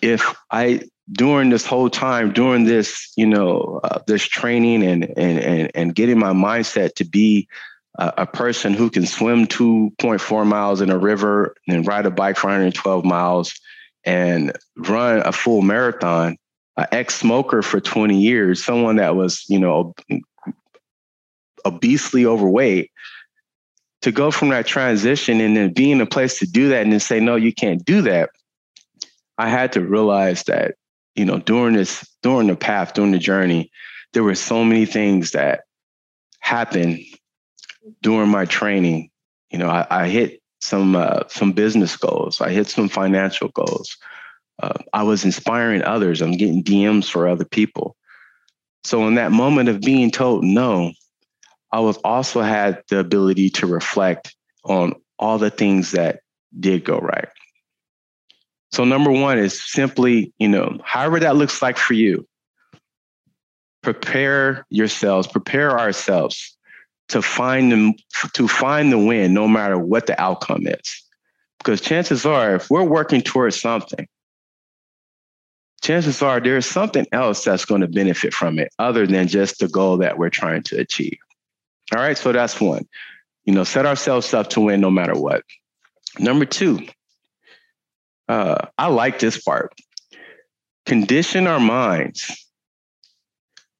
if 0.02 0.36
I 0.52 0.82
during 1.12 1.50
this 1.50 1.66
whole 1.66 1.90
time, 1.90 2.32
during 2.32 2.64
this, 2.64 3.12
you 3.16 3.26
know, 3.26 3.80
uh, 3.84 4.00
this 4.08 4.24
training 4.24 4.84
and 4.84 5.04
and 5.18 5.40
and 5.40 5.72
and 5.76 5.96
getting 5.96 6.20
my 6.20 6.32
mindset 6.32 6.96
to 6.96 7.06
be 7.06 7.48
a, 7.98 8.14
a 8.20 8.26
person 8.26 8.74
who 8.74 8.90
can 8.90 9.06
swim 9.06 9.48
2.4 9.48 10.46
miles 10.46 10.82
in 10.82 10.90
a 10.90 10.98
river 10.98 11.56
and 11.68 11.86
ride 11.86 12.06
a 12.06 12.12
bike 12.12 12.38
for 12.38 12.48
112 12.48 13.04
miles 13.04 13.60
and 14.04 14.58
run 14.78 15.20
a 15.26 15.32
full 15.32 15.62
marathon, 15.62 16.38
an 16.78 16.88
ex-smoker 16.92 17.62
for 17.62 17.80
20 17.80 18.20
years, 18.20 18.64
someone 18.64 18.96
that 18.96 19.16
was, 19.16 19.46
you 19.48 19.60
know, 19.60 19.94
obesely 21.66 22.26
overweight, 22.26 22.92
to 24.02 24.12
go 24.12 24.32
from 24.32 24.50
that 24.50 24.66
transition 24.66 25.42
and 25.42 25.56
then 25.56 25.74
be 25.74 25.92
in 25.92 26.02
a 26.02 26.06
place 26.06 26.40
to 26.40 26.48
do 26.48 26.70
that 26.70 26.82
and 26.82 26.92
then 26.92 27.00
say, 27.00 27.20
no, 27.20 27.36
you 27.36 27.54
can't 27.54 27.86
do 27.86 28.02
that. 28.02 28.32
I 29.38 29.48
had 29.50 29.74
to 29.74 29.82
realize 29.82 30.44
that, 30.44 30.76
you 31.22 31.28
know, 31.28 31.38
during 31.38 31.76
this, 31.76 32.04
during 32.24 32.48
the 32.48 32.56
path, 32.56 32.96
during 32.96 33.12
the 33.12 33.20
journey, 33.20 33.72
there 34.14 34.24
were 34.24 34.34
so 34.34 34.64
many 34.64 34.88
things 34.88 35.34
that 35.34 35.66
happened 36.40 36.98
during 38.02 38.28
my 38.28 38.46
training. 38.46 39.12
You 39.52 39.60
know, 39.60 39.70
I, 39.70 39.86
I 39.92 40.08
hit 40.08 40.42
some 40.62 40.96
uh, 40.96 41.28
some 41.28 41.52
business 41.52 41.96
goals. 41.96 42.42
I 42.42 42.50
hit 42.50 42.70
some 42.70 42.90
financial 42.90 43.50
goals. 43.50 43.98
Uh, 44.58 44.80
I 44.94 45.04
was 45.04 45.24
inspiring 45.24 45.84
others. 45.84 46.24
I'm 46.24 46.32
getting 46.32 46.64
DMs 46.64 47.08
for 47.08 47.28
other 47.28 47.46
people. 47.46 47.96
So 48.84 49.08
in 49.08 49.14
that 49.14 49.32
moment 49.32 49.70
of 49.70 49.80
being 49.80 50.10
told 50.10 50.44
no, 50.44 50.92
I 51.72 51.82
was 51.82 51.98
also 51.98 52.42
had 52.42 52.82
the 52.90 52.98
ability 52.98 53.52
to 53.52 53.68
reflect 53.68 54.36
on 54.64 54.96
all 55.20 55.38
the 55.38 55.52
things 55.52 55.92
that 55.92 56.22
did 56.60 56.84
go 56.84 56.98
right. 56.98 57.30
So 58.72 58.86
number 58.86 59.12
one 59.12 59.38
is 59.38 59.62
simply, 59.62 60.34
you 60.40 60.48
know, 60.48 60.80
however 60.84 61.20
that 61.20 61.36
looks 61.36 61.62
like 61.62 61.78
for 61.78 61.94
you, 61.94 62.26
prepare 63.84 64.66
yourselves, 64.70 65.28
prepare 65.28 65.78
ourselves 65.78 66.56
to 67.10 67.22
find 67.22 67.72
them 67.72 67.94
to 68.34 68.48
find 68.48 68.92
the 68.92 68.98
win, 68.98 69.34
no 69.34 69.48
matter 69.48 69.78
what 69.78 70.08
the 70.08 70.20
outcome 70.22 70.66
is. 70.66 71.04
Because 71.58 71.82
chances 71.82 72.26
are, 72.26 72.56
if 72.56 72.70
we're 72.70 72.84
working 72.84 73.22
towards 73.22 73.60
something, 73.60 74.08
chances 75.82 76.22
are 76.22 76.40
there's 76.40 76.66
something 76.66 77.06
else 77.12 77.44
that's 77.44 77.66
going 77.66 77.82
to 77.82 77.88
benefit 77.88 78.34
from 78.34 78.58
it 78.58 78.72
other 78.80 79.06
than 79.06 79.28
just 79.28 79.60
the 79.60 79.68
goal 79.68 79.98
that 79.98 80.18
we're 80.18 80.30
trying 80.30 80.64
to 80.64 80.80
achieve. 80.80 81.18
All 81.94 82.02
right, 82.02 82.18
so 82.18 82.32
that's 82.32 82.62
one. 82.62 82.88
You 83.44 83.54
know, 83.54 83.66
set 83.66 83.86
ourselves 83.86 84.34
up 84.34 84.50
to 84.52 84.62
win 84.62 84.80
no 84.80 84.90
matter 84.90 85.14
what. 85.14 85.44
Number 86.20 86.46
two, 86.46 86.88
uh, 88.32 88.68
I 88.78 88.88
like 88.88 89.20
this 89.20 89.42
part. 89.42 89.74
Condition 90.86 91.48
our 91.48 91.60
minds 91.60 92.48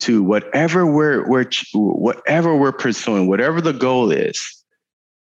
to 0.02 0.22
whatever 0.22 0.86
we're, 0.86 1.26
we're 1.30 1.46
whatever 1.74 2.54
we're 2.58 2.74
pursuing, 2.74 3.28
whatever 3.28 3.62
the 3.62 3.72
goal 3.72 4.12
is. 4.12 4.40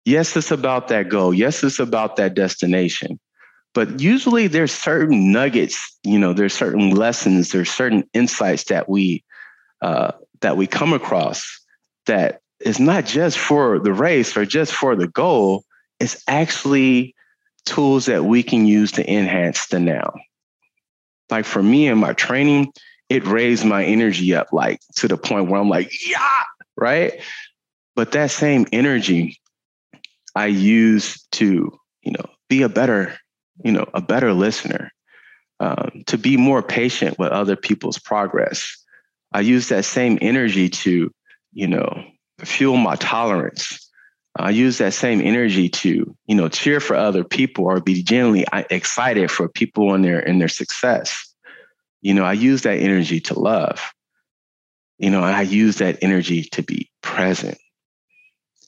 Yes, 0.03 0.35
it's 0.35 0.51
about 0.51 0.89
that 0.89 1.07
goal. 1.07 1.33
Yes, 1.33 1.63
it's 1.63 1.79
about 1.79 2.17
that 2.17 2.33
destination. 2.33 3.21
But 3.73 4.01
usually 4.01 4.47
there's 4.47 4.73
certain 4.73 5.31
nuggets, 5.31 5.97
you 6.03 6.19
know, 6.19 6.33
there's 6.33 6.53
certain 6.53 6.89
lessons, 6.89 7.51
there's 7.51 7.71
certain 7.71 8.03
insights 8.13 8.65
that 8.65 8.89
we 8.89 9.23
uh, 9.81 10.11
that 10.41 10.57
we 10.57 10.67
come 10.67 10.91
across 10.91 11.47
that 12.05 12.41
is 12.59 12.81
not 12.81 13.05
just 13.05 13.39
for 13.39 13.79
the 13.79 13.93
race 13.93 14.35
or 14.35 14.45
just 14.45 14.73
for 14.73 14.97
the 14.97 15.07
goal. 15.07 15.63
It's 16.01 16.21
actually 16.27 17.15
tools 17.65 18.05
that 18.07 18.25
we 18.25 18.43
can 18.43 18.65
use 18.65 18.91
to 18.93 19.11
enhance 19.11 19.67
the 19.67 19.79
now. 19.79 20.13
Like 21.29 21.45
for 21.45 21.63
me 21.63 21.87
in 21.87 21.97
my 21.97 22.13
training, 22.13 22.73
it 23.09 23.25
raised 23.25 23.65
my 23.65 23.83
energy 23.83 24.33
up 24.35 24.51
like 24.51 24.79
to 24.95 25.07
the 25.07 25.17
point 25.17 25.49
where 25.49 25.59
I'm 25.59 25.69
like, 25.69 25.91
yeah, 26.07 26.43
right? 26.77 27.21
But 27.95 28.13
that 28.13 28.31
same 28.31 28.67
energy 28.71 29.39
I 30.35 30.47
use 30.47 31.21
to, 31.33 31.77
you 32.01 32.11
know, 32.11 32.25
be 32.49 32.61
a 32.61 32.69
better, 32.69 33.17
you 33.63 33.71
know, 33.71 33.85
a 33.93 34.01
better 34.01 34.33
listener, 34.33 34.91
um, 35.59 36.03
to 36.07 36.17
be 36.17 36.37
more 36.37 36.63
patient 36.63 37.19
with 37.19 37.31
other 37.31 37.55
people's 37.55 37.99
progress. 37.99 38.77
I 39.33 39.41
use 39.41 39.69
that 39.69 39.85
same 39.85 40.17
energy 40.21 40.69
to, 40.69 41.11
you 41.53 41.67
know, 41.67 42.03
fuel 42.39 42.77
my 42.77 42.95
tolerance 42.95 43.90
I 44.35 44.51
use 44.51 44.77
that 44.77 44.93
same 44.93 45.21
energy 45.21 45.69
to, 45.69 46.15
you 46.25 46.35
know, 46.35 46.47
cheer 46.47 46.79
for 46.79 46.95
other 46.95 47.23
people 47.23 47.65
or 47.65 47.81
be 47.81 48.01
genuinely 48.01 48.47
uh, 48.47 48.63
excited 48.69 49.29
for 49.29 49.49
people 49.49 49.93
in 49.93 50.01
their 50.01 50.19
in 50.19 50.39
their 50.39 50.47
success. 50.47 51.33
You 52.01 52.13
know, 52.13 52.23
I 52.23 52.33
use 52.33 52.61
that 52.63 52.79
energy 52.79 53.19
to 53.21 53.39
love. 53.39 53.91
You 54.97 55.09
know, 55.09 55.21
I 55.21 55.41
use 55.41 55.77
that 55.77 55.99
energy 56.01 56.43
to 56.53 56.63
be 56.63 56.89
present. 57.01 57.57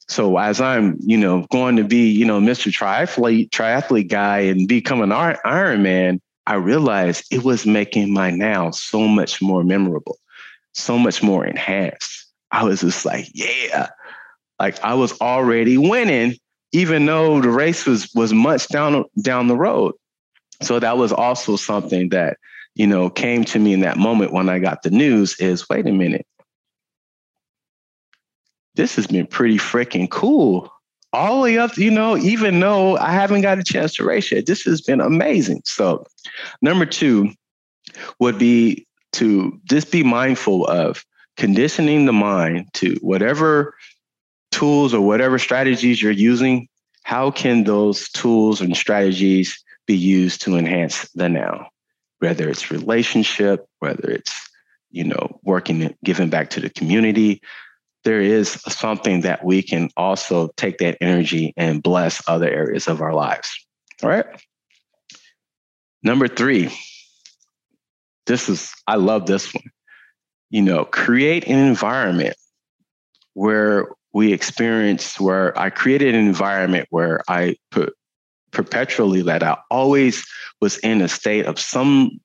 So 0.09 0.37
as 0.37 0.59
I'm, 0.59 0.97
you 0.99 1.17
know, 1.17 1.47
going 1.49 1.77
to 1.77 1.83
be, 1.83 2.09
you 2.09 2.25
know, 2.25 2.39
Mr. 2.39 2.71
Triathlete, 2.71 3.49
triathlete 3.49 4.09
guy 4.09 4.39
and 4.39 4.67
become 4.67 5.01
an 5.01 5.11
Ironman, 5.11 6.19
I 6.45 6.55
realized 6.55 7.25
it 7.31 7.43
was 7.43 7.65
making 7.65 8.13
my 8.13 8.29
now 8.29 8.71
so 8.71 9.07
much 9.07 9.41
more 9.41 9.63
memorable, 9.63 10.17
so 10.73 10.97
much 10.97 11.23
more 11.23 11.45
enhanced. 11.45 12.27
I 12.51 12.65
was 12.65 12.81
just 12.81 13.05
like, 13.05 13.29
yeah, 13.33 13.89
like 14.59 14.81
I 14.83 14.93
was 14.93 15.19
already 15.19 15.77
winning, 15.77 16.35
even 16.71 17.05
though 17.05 17.41
the 17.41 17.49
race 17.49 17.85
was 17.85 18.11
was 18.13 18.33
much 18.33 18.67
down 18.67 19.05
down 19.21 19.47
the 19.47 19.57
road. 19.57 19.93
So 20.61 20.79
that 20.79 20.97
was 20.97 21.11
also 21.11 21.55
something 21.55 22.09
that 22.09 22.37
you 22.75 22.87
know 22.87 23.09
came 23.09 23.43
to 23.45 23.59
me 23.59 23.73
in 23.73 23.81
that 23.81 23.97
moment 23.97 24.33
when 24.33 24.49
I 24.49 24.59
got 24.59 24.83
the 24.83 24.89
news. 24.89 25.35
Is 25.39 25.67
wait 25.69 25.87
a 25.87 25.91
minute, 25.91 26.25
this 28.75 28.95
has 28.95 29.07
been 29.07 29.27
pretty 29.27 29.57
freaking 29.57 30.09
cool. 30.09 30.71
All 31.11 31.35
the 31.35 31.41
way 31.43 31.57
up, 31.59 31.77
you 31.77 31.91
know, 31.91 32.17
even 32.17 32.59
though 32.59 32.97
I 32.97 33.11
haven't 33.11 33.41
got 33.41 33.59
a 33.59 33.63
chance 33.63 33.93
to 33.95 34.03
race 34.03 34.31
yet, 34.31 34.47
this 34.47 34.63
has 34.63 34.81
been 34.81 34.99
amazing. 34.99 35.61
So, 35.63 36.07
number 36.63 36.87
two 36.87 37.29
would 38.19 38.39
be 38.39 38.87
to 39.13 39.59
just 39.65 39.91
be 39.91 40.01
mindful 40.01 40.65
of 40.65 41.05
conditioning 41.37 42.05
the 42.05 42.13
mind 42.13 42.67
to 42.73 42.95
whatever 43.01 43.75
tools 44.53 44.93
or 44.93 45.01
whatever 45.01 45.39
strategies 45.39 46.01
you're 46.01 46.11
using, 46.11 46.67
how 47.03 47.31
can 47.31 47.63
those 47.63 48.09
tools 48.09 48.61
and 48.61 48.77
strategies 48.77 49.61
be 49.85 49.97
used 49.97 50.41
to 50.43 50.55
enhance 50.55 51.09
the 51.15 51.27
now? 51.27 51.67
Whether 52.19 52.49
it's 52.49 52.71
relationship, 52.71 53.65
whether 53.79 54.09
it's 54.09 54.33
you 54.91 55.03
know 55.03 55.39
working, 55.43 55.93
giving 56.03 56.29
back 56.29 56.51
to 56.51 56.61
the 56.61 56.69
community, 56.69 57.41
there 58.03 58.21
is 58.21 58.51
something 58.67 59.21
that 59.21 59.43
we 59.43 59.61
can 59.61 59.89
also 59.97 60.49
take 60.55 60.77
that 60.77 60.97
energy 61.01 61.53
and 61.57 61.83
bless 61.83 62.21
other 62.27 62.49
areas 62.49 62.87
of 62.87 63.01
our 63.01 63.13
lives. 63.13 63.49
All 64.01 64.09
right. 64.09 64.25
Number 66.03 66.27
three, 66.27 66.69
this 68.25 68.49
is, 68.49 68.73
I 68.87 68.95
love 68.95 69.25
this 69.25 69.53
one. 69.53 69.71
You 70.49 70.61
know, 70.61 70.85
create 70.85 71.47
an 71.47 71.57
environment 71.57 72.35
where 73.33 73.87
we 74.13 74.31
experience 74.31 75.19
where 75.19 75.57
I 75.59 75.69
created 75.69 76.15
an 76.15 76.25
environment 76.25 76.87
where 76.91 77.21
I 77.27 77.55
put 77.71 77.93
perpetually 78.51 79.23
that 79.23 79.41
I 79.41 79.57
always 79.71 80.25
was 80.61 80.77
in 80.77 81.01
a 81.01 81.07
state 81.07 81.47
of 81.47 81.59
some 81.59 82.19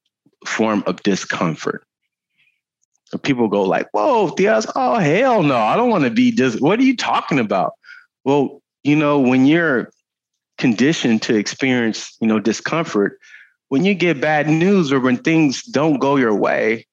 form 0.46 0.84
of 0.86 1.02
discomfort. 1.02 1.84
People 3.22 3.48
go 3.48 3.62
like, 3.62 3.88
"Whoa, 3.92 4.34
Diaz! 4.36 4.66
Oh 4.76 4.96
hell 4.98 5.42
no! 5.42 5.56
I 5.56 5.76
don't 5.76 5.88
want 5.88 6.04
to 6.04 6.10
be 6.10 6.30
dis. 6.30 6.60
What 6.60 6.78
are 6.78 6.84
you 6.84 6.94
talking 6.94 7.38
about?" 7.38 7.72
Well, 8.24 8.60
you 8.84 8.94
know, 8.94 9.18
when 9.18 9.46
you're 9.46 9.90
conditioned 10.58 11.22
to 11.22 11.34
experience, 11.34 12.14
you 12.20 12.26
know, 12.26 12.38
discomfort, 12.38 13.18
when 13.68 13.86
you 13.86 13.94
get 13.94 14.20
bad 14.20 14.46
news 14.50 14.92
or 14.92 15.00
when 15.00 15.16
things 15.16 15.62
don't 15.62 15.98
go 15.98 16.16
your 16.16 16.34
way, 16.34 16.86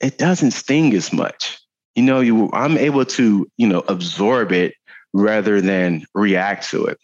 it 0.00 0.16
doesn't 0.16 0.52
sting 0.52 0.94
as 0.94 1.12
much 1.12 1.58
you 1.94 2.02
know, 2.02 2.20
you 2.20 2.50
I'm 2.52 2.76
able 2.76 3.04
to, 3.04 3.50
you 3.56 3.66
know, 3.66 3.80
absorb 3.88 4.52
it 4.52 4.74
rather 5.12 5.60
than 5.60 6.04
react 6.14 6.68
to 6.70 6.86
it. 6.86 6.98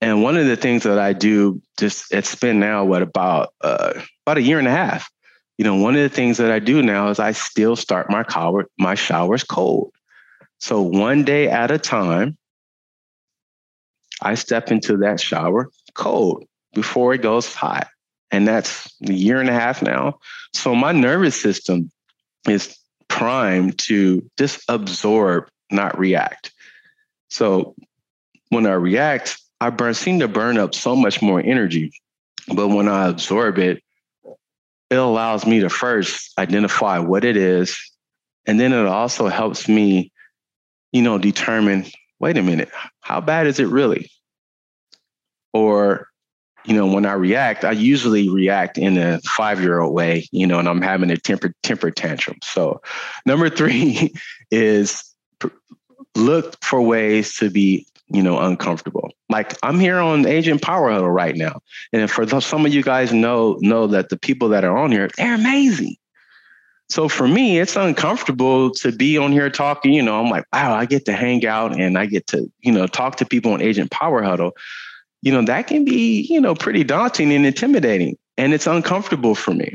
And 0.00 0.22
one 0.22 0.36
of 0.36 0.46
the 0.46 0.56
things 0.56 0.82
that 0.82 0.98
I 0.98 1.12
do, 1.12 1.60
just 1.78 2.12
it's 2.12 2.34
been 2.34 2.60
now 2.60 2.84
what 2.84 3.02
about 3.02 3.54
uh, 3.60 3.94
about 4.26 4.38
a 4.38 4.42
year 4.42 4.58
and 4.58 4.68
a 4.68 4.72
half. 4.72 5.10
You 5.58 5.64
know, 5.64 5.76
one 5.76 5.94
of 5.94 6.02
the 6.02 6.08
things 6.08 6.38
that 6.38 6.50
I 6.50 6.58
do 6.58 6.82
now 6.82 7.08
is 7.08 7.18
I 7.18 7.32
still 7.32 7.76
start 7.76 8.10
my 8.10 8.24
shower 8.28 8.66
my 8.78 8.94
showers 8.94 9.44
cold. 9.44 9.92
So 10.58 10.82
one 10.82 11.24
day 11.24 11.48
at 11.48 11.70
a 11.70 11.78
time, 11.78 12.36
I 14.22 14.34
step 14.34 14.70
into 14.70 14.96
that 14.98 15.20
shower 15.20 15.70
cold 15.94 16.44
before 16.74 17.14
it 17.14 17.22
goes 17.22 17.54
hot. 17.54 17.88
And 18.30 18.48
that's 18.48 18.92
a 19.08 19.12
year 19.12 19.40
and 19.40 19.48
a 19.48 19.52
half 19.52 19.82
now. 19.82 20.18
So 20.54 20.74
my 20.74 20.92
nervous 20.92 21.40
system 21.40 21.90
is 22.48 22.76
primed 23.14 23.78
to 23.78 24.28
just 24.36 24.64
absorb, 24.68 25.48
not 25.70 25.96
react. 25.96 26.52
So 27.28 27.76
when 28.48 28.66
I 28.66 28.72
react, 28.72 29.38
I 29.60 29.70
burn 29.70 29.94
seem 29.94 30.18
to 30.18 30.26
burn 30.26 30.58
up 30.58 30.74
so 30.74 30.96
much 30.96 31.22
more 31.22 31.40
energy. 31.40 31.92
But 32.52 32.68
when 32.68 32.88
I 32.88 33.06
absorb 33.06 33.58
it, 33.58 33.84
it 34.90 34.96
allows 34.96 35.46
me 35.46 35.60
to 35.60 35.68
first 35.70 36.36
identify 36.40 36.98
what 36.98 37.24
it 37.24 37.36
is. 37.36 37.78
And 38.46 38.58
then 38.58 38.72
it 38.72 38.86
also 38.86 39.28
helps 39.28 39.68
me, 39.68 40.10
you 40.90 41.02
know, 41.02 41.16
determine, 41.16 41.86
wait 42.18 42.36
a 42.36 42.42
minute, 42.42 42.70
how 43.00 43.20
bad 43.20 43.46
is 43.46 43.60
it 43.60 43.68
really? 43.68 44.10
Or 45.52 46.08
you 46.64 46.74
know, 46.74 46.86
when 46.86 47.04
I 47.04 47.12
react, 47.12 47.64
I 47.64 47.72
usually 47.72 48.28
react 48.28 48.78
in 48.78 48.96
a 48.96 49.20
five 49.20 49.60
year 49.60 49.80
old 49.80 49.94
way, 49.94 50.28
you 50.32 50.46
know, 50.46 50.58
and 50.58 50.68
I'm 50.68 50.82
having 50.82 51.10
a 51.10 51.16
temper 51.16 51.54
temper 51.62 51.90
tantrum. 51.90 52.38
So, 52.42 52.80
number 53.26 53.50
three 53.50 54.14
is 54.50 55.04
look 56.14 56.56
for 56.62 56.80
ways 56.80 57.36
to 57.36 57.50
be, 57.50 57.86
you 58.08 58.22
know, 58.22 58.38
uncomfortable. 58.38 59.10
Like 59.28 59.54
I'm 59.62 59.78
here 59.78 59.98
on 59.98 60.26
Agent 60.26 60.62
Power 60.62 60.90
Huddle 60.90 61.10
right 61.10 61.36
now, 61.36 61.60
and 61.92 62.10
for 62.10 62.40
some 62.40 62.64
of 62.64 62.72
you 62.72 62.82
guys 62.82 63.12
know 63.12 63.58
know 63.60 63.86
that 63.88 64.08
the 64.08 64.18
people 64.18 64.48
that 64.50 64.64
are 64.64 64.76
on 64.76 64.90
here, 64.90 65.10
they're 65.16 65.34
amazing. 65.34 65.96
So 66.90 67.08
for 67.08 67.26
me, 67.26 67.58
it's 67.58 67.76
uncomfortable 67.76 68.70
to 68.72 68.92
be 68.92 69.18
on 69.18 69.32
here 69.32 69.50
talking. 69.50 69.92
You 69.92 70.02
know, 70.02 70.20
I'm 70.20 70.30
like, 70.30 70.44
wow, 70.52 70.74
I 70.74 70.84
get 70.84 71.06
to 71.06 71.12
hang 71.12 71.44
out 71.46 71.78
and 71.78 71.98
I 71.98 72.06
get 72.06 72.26
to, 72.28 72.50
you 72.60 72.72
know, 72.72 72.86
talk 72.86 73.16
to 73.16 73.24
people 73.24 73.52
on 73.52 73.62
Agent 73.62 73.90
Power 73.90 74.22
Huddle 74.22 74.52
you 75.24 75.32
know, 75.32 75.42
that 75.42 75.66
can 75.66 75.86
be, 75.86 76.20
you 76.20 76.38
know, 76.38 76.54
pretty 76.54 76.84
daunting 76.84 77.32
and 77.32 77.46
intimidating. 77.46 78.18
And 78.36 78.52
it's 78.52 78.66
uncomfortable 78.66 79.34
for 79.34 79.54
me. 79.54 79.72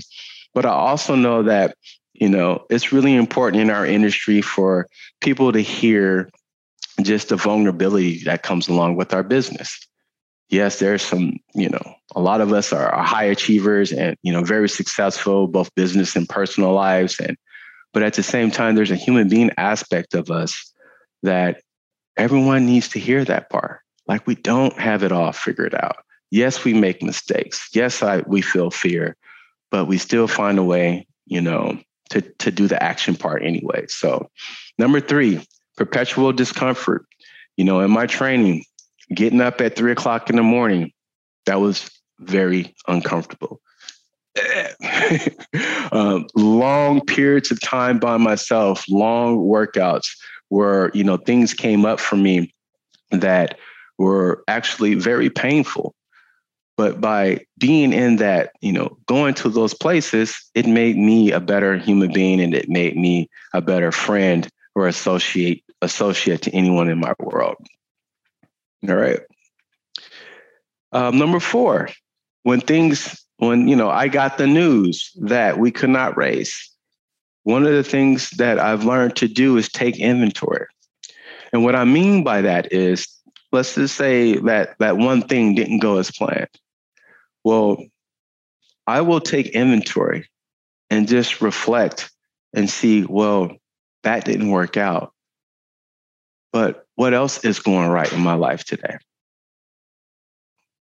But 0.54 0.68
I 0.68 0.70
also 0.70 1.16
know 1.16 1.42
that, 1.44 1.76
you 2.14 2.30
know, 2.30 2.66
it's 2.70 2.92
really 2.92 3.16
important 3.16 3.64
in 3.64 3.72
our 3.72 3.84
industry 3.84 4.42
for 4.44 4.88
people 5.22 5.52
to 5.52 5.60
hear 5.60 6.30
just 7.02 7.30
the 7.30 7.36
vulnerability 7.36 8.24
that 8.26 8.44
comes 8.44 8.68
along 8.68 8.96
with 8.96 9.12
our 9.12 9.24
business. 9.24 9.88
Yes, 10.50 10.78
there's 10.78 11.02
some, 11.02 11.40
you 11.56 11.70
know, 11.70 11.96
a 12.16 12.22
lot 12.22 12.42
of 12.42 12.54
us 12.54 12.72
are, 12.72 13.02
high 13.02 13.24
achievers 13.24 13.92
and, 13.92 14.16
you 14.22 14.32
know, 14.32 14.44
very 14.44 14.70
successful, 14.70 15.48
both 15.48 15.74
business 15.74 16.16
and 16.16 16.30
personal 16.30 16.74
lives. 16.74 17.20
And, 17.20 17.38
but 17.92 18.04
at 18.04 18.14
the 18.14 18.24
same 18.24 18.52
time, 18.52 18.76
there's 18.76 18.92
a 18.92 18.96
human 18.96 19.30
being 19.30 19.50
aspect 19.58 20.14
of 20.14 20.30
us 20.30 20.72
that 21.24 21.62
everyone 22.18 22.68
needs 22.68 22.90
to 22.90 23.00
hear 23.00 23.26
that 23.26 23.50
part 23.50 23.80
like 24.10 24.26
we 24.26 24.36
don't 24.36 24.78
have 24.78 25.04
it 25.04 25.12
all 25.12 25.32
figured 25.32 25.76
out. 25.76 25.98
Yes, 26.32 26.66
we 26.66 26.74
make 26.74 27.04
mistakes. 27.04 27.70
Yes, 27.74 28.04
I, 28.04 28.24
we 28.26 28.42
feel 28.42 28.72
fear, 28.72 29.16
but 29.70 29.86
we 29.86 30.00
still 30.00 30.28
find 30.28 30.58
a 30.58 30.64
way, 30.64 31.08
you 31.28 31.40
know, 31.40 31.80
to, 32.10 32.22
to 32.40 32.52
do 32.52 32.68
the 32.68 32.82
action 32.82 33.16
part 33.16 33.44
anyway. 33.44 33.86
So, 33.88 34.30
number 34.80 35.00
three, 35.00 35.46
perpetual 35.78 36.34
discomfort. 36.34 37.06
You 37.56 37.66
know, 37.66 37.82
in 37.82 37.92
my 37.92 38.08
training, 38.08 38.66
getting 39.14 39.42
up 39.42 39.62
at 39.62 39.76
three 39.76 39.92
o'clock 39.92 40.30
in 40.30 40.38
the 40.38 40.44
morning, 40.44 40.92
that 41.46 41.60
was 41.60 41.90
very 42.20 42.76
uncomfortable. 42.88 43.62
um, 45.92 46.26
long 46.36 47.02
periods 47.02 47.52
of 47.52 47.62
time 47.62 48.00
by 48.00 48.18
myself, 48.18 48.86
long 48.90 49.38
workouts 49.38 50.08
where, 50.48 50.90
you 50.96 51.04
know, 51.04 51.18
things 51.18 51.54
came 51.54 51.86
up 51.86 52.00
for 52.00 52.16
me 52.16 52.54
that 53.12 53.60
were 54.00 54.44
actually 54.48 54.96
very 54.96 55.30
painful. 55.30 55.94
But 56.78 57.02
by 57.02 57.46
being 57.60 57.92
in 57.92 58.16
that, 58.16 58.54
you 58.62 58.72
know, 58.72 58.98
going 59.06 59.34
to 59.36 59.50
those 59.50 59.74
places, 59.74 60.50
it 60.56 60.66
made 60.66 60.98
me 60.98 61.32
a 61.32 61.42
better 61.42 61.78
human 61.78 62.12
being 62.12 62.40
and 62.40 62.56
it 62.56 62.70
made 62.70 62.96
me 62.96 63.30
a 63.54 63.62
better 63.62 63.92
friend 63.92 64.48
or 64.74 64.88
associate 64.88 65.64
associate 65.82 66.42
to 66.42 66.52
anyone 66.52 66.90
in 66.90 67.00
my 67.00 67.14
world. 67.20 67.56
All 68.88 68.96
right. 68.96 69.20
Um, 70.92 71.18
number 71.18 71.40
four, 71.40 71.90
when 72.44 72.62
things, 72.62 73.26
when 73.38 73.68
you 73.68 73.76
know, 73.76 73.90
I 73.90 74.08
got 74.08 74.38
the 74.38 74.48
news 74.48 75.12
that 75.22 75.58
we 75.58 75.72
could 75.72 75.90
not 75.90 76.18
race, 76.18 76.70
one 77.44 77.66
of 77.66 77.74
the 77.74 77.84
things 77.84 78.30
that 78.32 78.60
I've 78.60 78.86
learned 78.86 79.16
to 79.18 79.28
do 79.28 79.58
is 79.58 79.70
take 79.70 80.00
inventory. 80.00 80.66
And 81.52 81.64
what 81.64 81.76
I 81.76 81.84
mean 81.84 82.24
by 82.24 82.42
that 82.42 82.72
is 82.72 83.08
let's 83.52 83.76
just 83.76 83.96
say 83.96 84.38
that 84.38 84.78
that 84.80 84.98
one 84.98 85.22
thing 85.22 85.56
didn't 85.56 85.80
go 85.80 85.98
as 85.98 86.12
planned. 86.12 86.50
Well, 87.44 87.84
I 88.86 89.02
will 89.02 89.22
take 89.22 89.50
inventory 89.50 90.28
and 90.90 91.08
just 91.08 91.42
reflect 91.42 92.12
and 92.54 92.70
see, 92.70 93.06
well, 93.06 93.56
that 94.04 94.26
didn't 94.26 94.50
work 94.50 94.78
out. 94.78 95.14
But 96.52 96.86
what 96.96 97.14
else 97.14 97.44
is 97.46 97.60
going 97.60 97.90
right 97.90 98.12
in 98.12 98.22
my 98.22 98.34
life 98.34 98.64
today? 98.64 98.98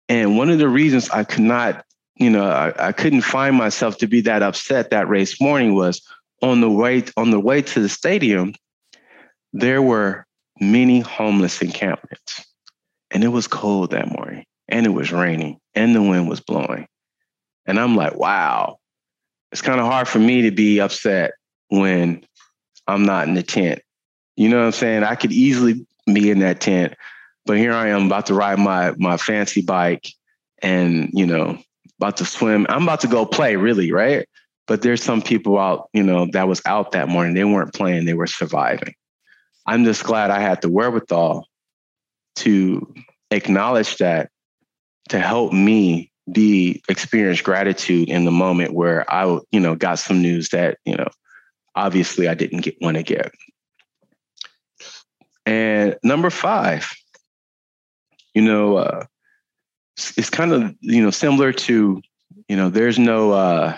And 0.09 0.37
one 0.37 0.49
of 0.49 0.59
the 0.59 0.67
reasons 0.69 1.09
I 1.09 1.23
could 1.23 1.43
not, 1.43 1.85
you 2.15 2.29
know, 2.29 2.45
I, 2.45 2.89
I 2.89 2.91
couldn't 2.91 3.21
find 3.21 3.55
myself 3.55 3.97
to 3.99 4.07
be 4.07 4.21
that 4.21 4.43
upset 4.43 4.91
that 4.91 5.07
race 5.07 5.39
morning 5.41 5.75
was 5.75 6.01
on 6.41 6.61
the 6.61 6.69
way 6.69 7.03
on 7.17 7.31
the 7.31 7.39
way 7.39 7.61
to 7.61 7.79
the 7.79 7.89
stadium, 7.89 8.53
there 9.53 9.81
were 9.81 10.24
many 10.59 10.99
homeless 10.99 11.61
encampments. 11.61 12.45
And 13.11 13.23
it 13.23 13.29
was 13.29 13.47
cold 13.47 13.91
that 13.91 14.11
morning, 14.11 14.45
and 14.67 14.85
it 14.85 14.89
was 14.89 15.11
raining, 15.11 15.59
and 15.73 15.95
the 15.95 16.01
wind 16.01 16.27
was 16.27 16.41
blowing. 16.41 16.87
And 17.65 17.79
I'm 17.79 17.95
like, 17.95 18.15
wow, 18.15 18.77
it's 19.51 19.61
kind 19.61 19.79
of 19.79 19.85
hard 19.85 20.07
for 20.07 20.19
me 20.19 20.43
to 20.43 20.51
be 20.51 20.79
upset 20.79 21.31
when 21.69 22.25
I'm 22.87 23.03
not 23.03 23.27
in 23.27 23.35
the 23.35 23.43
tent. 23.43 23.81
You 24.35 24.49
know 24.49 24.57
what 24.57 24.65
I'm 24.65 24.71
saying? 24.73 25.03
I 25.03 25.15
could 25.15 25.31
easily 25.31 25.85
be 26.05 26.29
in 26.29 26.39
that 26.39 26.61
tent, 26.61 26.95
but 27.45 27.57
here 27.57 27.73
I 27.73 27.87
am 27.89 28.07
about 28.07 28.25
to 28.27 28.33
ride 28.33 28.59
my 28.59 28.93
my 28.97 29.17
fancy 29.17 29.61
bike 29.61 30.07
and, 30.61 31.09
you 31.13 31.25
know, 31.25 31.57
about 31.99 32.17
to 32.17 32.25
swim. 32.25 32.65
I'm 32.69 32.83
about 32.83 33.01
to 33.01 33.07
go 33.07 33.25
play, 33.25 33.55
really, 33.55 33.91
right? 33.91 34.27
But 34.67 34.81
there's 34.81 35.03
some 35.03 35.21
people 35.21 35.57
out, 35.57 35.89
you 35.93 36.03
know, 36.03 36.27
that 36.33 36.47
was 36.47 36.61
out 36.65 36.91
that 36.93 37.07
morning. 37.07 37.35
They 37.35 37.43
weren't 37.43 37.73
playing, 37.73 38.05
they 38.05 38.13
were 38.13 38.27
surviving. 38.27 38.95
I'm 39.65 39.83
just 39.83 40.03
glad 40.03 40.31
I 40.31 40.39
had 40.39 40.61
the 40.61 40.69
wherewithal 40.69 41.47
to 42.37 42.93
acknowledge 43.31 43.97
that 43.97 44.29
to 45.09 45.19
help 45.19 45.53
me 45.53 46.11
be 46.31 46.81
experience 46.89 47.41
gratitude 47.41 48.09
in 48.09 48.25
the 48.25 48.31
moment 48.31 48.73
where 48.73 49.11
I, 49.11 49.39
you 49.51 49.59
know, 49.59 49.75
got 49.75 49.99
some 49.99 50.21
news 50.21 50.49
that, 50.49 50.77
you 50.85 50.95
know, 50.95 51.07
obviously 51.75 52.27
I 52.27 52.33
didn't 52.33 52.61
get 52.61 52.77
want 52.81 52.97
to 52.97 53.03
get. 53.03 53.31
And 55.45 55.95
number 56.03 56.29
five, 56.29 56.91
you 58.33 58.41
know, 58.41 58.77
uh, 58.77 59.05
it's, 59.95 60.17
it's 60.17 60.29
kind 60.29 60.51
of, 60.51 60.75
you 60.81 61.03
know, 61.03 61.11
similar 61.11 61.53
to, 61.53 62.01
you 62.47 62.55
know, 62.55 62.69
there's 62.69 62.97
no, 62.97 63.31
uh, 63.31 63.77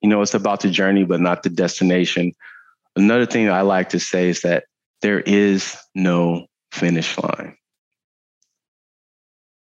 you 0.00 0.08
know, 0.08 0.22
it's 0.22 0.34
about 0.34 0.60
the 0.60 0.70
journey, 0.70 1.04
but 1.04 1.20
not 1.20 1.42
the 1.42 1.50
destination. 1.50 2.32
Another 2.96 3.26
thing 3.26 3.50
I 3.50 3.60
like 3.60 3.90
to 3.90 4.00
say 4.00 4.30
is 4.30 4.40
that 4.40 4.64
there 5.02 5.20
is 5.20 5.76
no 5.94 6.46
finish 6.72 7.16
line 7.18 7.56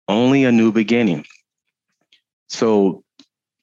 only 0.08 0.46
a 0.46 0.52
new 0.52 0.72
beginning. 0.72 1.26
So 2.48 3.04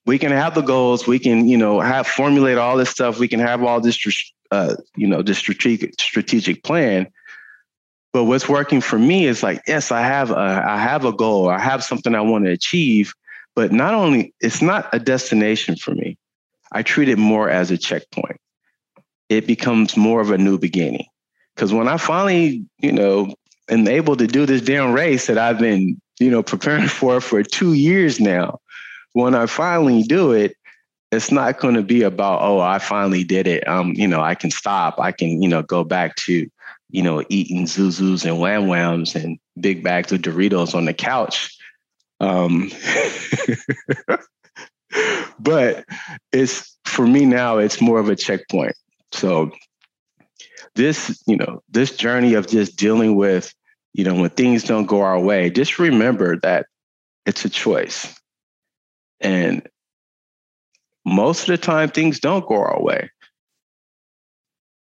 we 0.05 0.19
can 0.19 0.31
have 0.31 0.53
the 0.53 0.61
goals, 0.61 1.07
we 1.07 1.19
can, 1.19 1.47
you 1.47 1.57
know, 1.57 1.79
have 1.79 2.07
formulate 2.07 2.57
all 2.57 2.77
this 2.77 2.89
stuff, 2.89 3.19
we 3.19 3.27
can 3.27 3.39
have 3.39 3.63
all 3.63 3.81
this, 3.81 4.31
uh, 4.51 4.75
you 4.95 5.07
know, 5.07 5.21
this 5.21 5.39
strategic 5.39 5.99
strategic 5.99 6.63
plan. 6.63 7.07
But 8.13 8.25
what's 8.25 8.47
working 8.47 8.79
for 8.79 8.97
me 8.97 9.25
is 9.25 9.43
like, 9.43 9.61
yes, 9.67 9.91
I 9.91 10.01
have 10.01 10.31
a, 10.31 10.35
I 10.35 10.77
have 10.77 11.03
a 11.03 11.11
goal, 11.11 11.49
I 11.49 11.59
have 11.59 11.83
something 11.83 12.15
I 12.15 12.21
want 12.21 12.45
to 12.45 12.51
achieve, 12.51 13.13
but 13.55 13.71
not 13.71 13.93
only 13.93 14.33
it's 14.39 14.61
not 14.61 14.87
a 14.93 14.99
destination 14.99 15.75
for 15.75 15.91
me. 15.95 16.17
I 16.71 16.83
treat 16.83 17.09
it 17.09 17.17
more 17.17 17.49
as 17.49 17.71
a 17.71 17.77
checkpoint. 17.77 18.39
It 19.29 19.47
becomes 19.47 19.97
more 19.97 20.21
of 20.21 20.31
a 20.31 20.37
new 20.37 20.57
beginning. 20.57 21.05
Because 21.55 21.73
when 21.73 21.87
I 21.87 21.97
finally, 21.97 22.65
you 22.79 22.91
know, 22.91 23.33
am 23.69 23.87
able 23.87 24.15
to 24.17 24.27
do 24.27 24.45
this 24.45 24.61
damn 24.61 24.93
race 24.93 25.27
that 25.27 25.37
I've 25.37 25.59
been 25.59 25.99
you 26.19 26.29
know, 26.29 26.43
preparing 26.43 26.87
for 26.87 27.21
for 27.21 27.43
two 27.43 27.73
years 27.73 28.19
now. 28.19 28.59
When 29.13 29.35
I 29.35 29.45
finally 29.45 30.03
do 30.03 30.31
it, 30.31 30.57
it's 31.11 31.31
not 31.31 31.59
going 31.59 31.75
to 31.75 31.81
be 31.81 32.01
about, 32.01 32.41
oh, 32.41 32.59
I 32.59 32.79
finally 32.79 33.23
did 33.23 33.47
it. 33.47 33.65
Um, 33.67 33.93
you 33.93 34.07
know, 34.07 34.21
I 34.21 34.35
can 34.35 34.51
stop. 34.51 34.99
I 34.99 35.11
can, 35.13 35.41
you 35.41 35.47
know, 35.47 35.61
go 35.61 35.85
back 35.85 36.15
to, 36.17 36.49
you 36.89 37.01
know, 37.01 37.23
eating 37.29 37.65
Zuzus 37.65 38.25
and 38.25 38.39
Wham 38.39 38.67
Whams 38.67 39.15
and 39.15 39.39
big 39.59 39.83
bags 39.83 40.11
of 40.11 40.21
Doritos 40.21 40.75
on 40.75 40.85
the 40.85 40.93
couch. 40.93 41.57
Um, 42.19 42.71
but 45.39 45.85
it's 46.33 46.77
for 46.83 47.07
me 47.07 47.25
now, 47.25 47.57
it's 47.57 47.79
more 47.79 47.99
of 47.99 48.09
a 48.09 48.15
checkpoint. 48.15 48.75
So 49.15 49.51
this, 50.75 51.21
you 51.25 51.37
know, 51.37 51.63
this 51.69 51.95
journey 51.95 52.35
of 52.35 52.47
just 52.47 52.77
dealing 52.77 53.15
with 53.15 53.53
you 53.95 54.03
know, 54.03 54.13
when 54.13 54.29
things 54.29 54.65
don't 54.65 54.87
go 54.87 54.99
our 54.99 55.17
way, 55.17 55.49
just 55.49 55.79
remember 55.79 56.37
that 56.41 56.65
it's 57.25 57.45
a 57.45 57.49
choice. 57.49 58.13
And 59.21 59.65
most 61.05 61.43
of 61.43 61.47
the 61.47 61.57
time, 61.57 61.89
things 61.89 62.19
don't 62.19 62.45
go 62.45 62.55
our 62.55 62.81
way. 62.81 63.09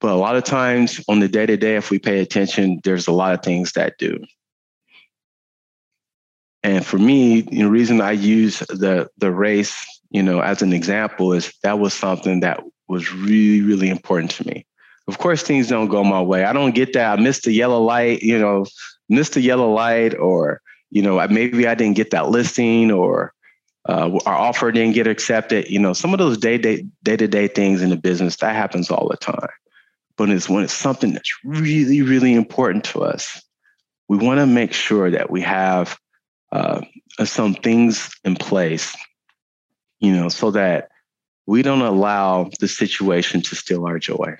But 0.00 0.12
a 0.12 0.14
lot 0.14 0.36
of 0.36 0.44
times 0.44 1.04
on 1.08 1.18
the 1.18 1.26
day 1.26 1.44
to 1.44 1.56
day, 1.56 1.74
if 1.74 1.90
we 1.90 1.98
pay 1.98 2.20
attention, 2.20 2.78
there's 2.84 3.08
a 3.08 3.12
lot 3.12 3.34
of 3.34 3.42
things 3.42 3.72
that 3.72 3.98
do. 3.98 4.16
And 6.62 6.86
for 6.86 6.98
me, 6.98 7.40
the 7.40 7.64
reason 7.64 8.00
I 8.00 8.12
use 8.12 8.60
the 8.60 9.08
the 9.18 9.32
race, 9.32 9.84
you 10.10 10.22
know, 10.22 10.38
as 10.38 10.62
an 10.62 10.72
example 10.72 11.32
is 11.32 11.52
that 11.64 11.80
was 11.80 11.94
something 11.94 12.40
that 12.40 12.62
was 12.90 13.12
really, 13.14 13.62
really 13.62 13.88
important 13.88 14.30
to 14.32 14.46
me. 14.46 14.66
Of 15.08 15.18
course, 15.18 15.42
things 15.42 15.68
don't 15.68 15.88
go 15.88 16.04
my 16.04 16.20
way. 16.20 16.44
I 16.44 16.52
don't 16.52 16.74
get 16.74 16.92
that. 16.92 17.18
I 17.18 17.22
missed 17.22 17.44
the 17.44 17.52
yellow 17.52 17.82
light, 17.82 18.22
you 18.22 18.38
know, 18.38 18.66
missed 19.10 19.34
the 19.34 19.40
yellow 19.42 19.70
light 19.70 20.14
or 20.14 20.62
you 20.90 21.02
know 21.02 21.26
maybe 21.28 21.66
i 21.66 21.74
didn't 21.74 21.96
get 21.96 22.10
that 22.10 22.30
listing 22.30 22.90
or 22.90 23.34
uh, 23.88 24.18
our 24.26 24.34
offer 24.34 24.70
didn't 24.70 24.94
get 24.94 25.06
accepted 25.06 25.68
you 25.68 25.78
know 25.78 25.92
some 25.92 26.14
of 26.14 26.18
those 26.18 26.38
day 26.38 26.56
day 26.56 26.84
day 27.02 27.16
to 27.16 27.26
day 27.26 27.48
things 27.48 27.82
in 27.82 27.90
the 27.90 27.96
business 27.96 28.36
that 28.36 28.54
happens 28.54 28.90
all 28.90 29.08
the 29.08 29.16
time 29.16 29.48
but 30.16 30.30
it's 30.30 30.48
when 30.48 30.64
it's 30.64 30.72
something 30.72 31.12
that's 31.12 31.32
really 31.44 32.02
really 32.02 32.32
important 32.32 32.84
to 32.84 33.02
us 33.02 33.42
we 34.08 34.16
want 34.16 34.38
to 34.38 34.46
make 34.46 34.72
sure 34.72 35.10
that 35.10 35.30
we 35.30 35.40
have 35.40 35.98
uh, 36.52 36.80
some 37.24 37.54
things 37.54 38.10
in 38.24 38.36
place 38.36 38.96
you 39.98 40.12
know 40.14 40.28
so 40.28 40.50
that 40.50 40.88
we 41.46 41.62
don't 41.62 41.82
allow 41.82 42.50
the 42.60 42.68
situation 42.68 43.42
to 43.42 43.56
steal 43.56 43.86
our 43.86 43.98
joy 43.98 44.36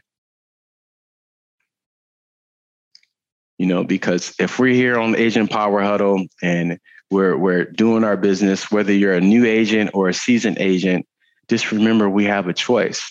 you 3.60 3.66
know, 3.66 3.84
because 3.84 4.34
if 4.38 4.58
we're 4.58 4.72
here 4.72 4.98
on 4.98 5.14
Agent 5.14 5.50
Power 5.50 5.82
Huddle 5.82 6.24
and 6.42 6.78
we're 7.10 7.36
we're 7.36 7.66
doing 7.66 8.04
our 8.04 8.16
business, 8.16 8.72
whether 8.72 8.90
you're 8.90 9.12
a 9.12 9.20
new 9.20 9.44
agent 9.44 9.90
or 9.92 10.08
a 10.08 10.14
seasoned 10.14 10.56
agent, 10.58 11.06
just 11.50 11.70
remember 11.70 12.08
we 12.08 12.24
have 12.24 12.48
a 12.48 12.54
choice. 12.54 13.06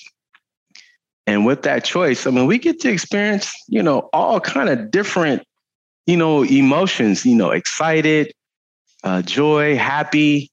And 1.27 1.45
with 1.45 1.61
that 1.61 1.85
choice, 1.85 2.25
I 2.25 2.31
mean, 2.31 2.47
we 2.47 2.57
get 2.57 2.79
to 2.79 2.89
experience, 2.89 3.53
you 3.67 3.83
know, 3.83 4.09
all 4.11 4.39
kind 4.39 4.69
of 4.69 4.89
different, 4.89 5.43
you 6.07 6.17
know, 6.17 6.43
emotions, 6.43 7.27
you 7.27 7.35
know, 7.35 7.51
excited, 7.51 8.33
uh, 9.03 9.21
joy, 9.21 9.77
happy, 9.77 10.49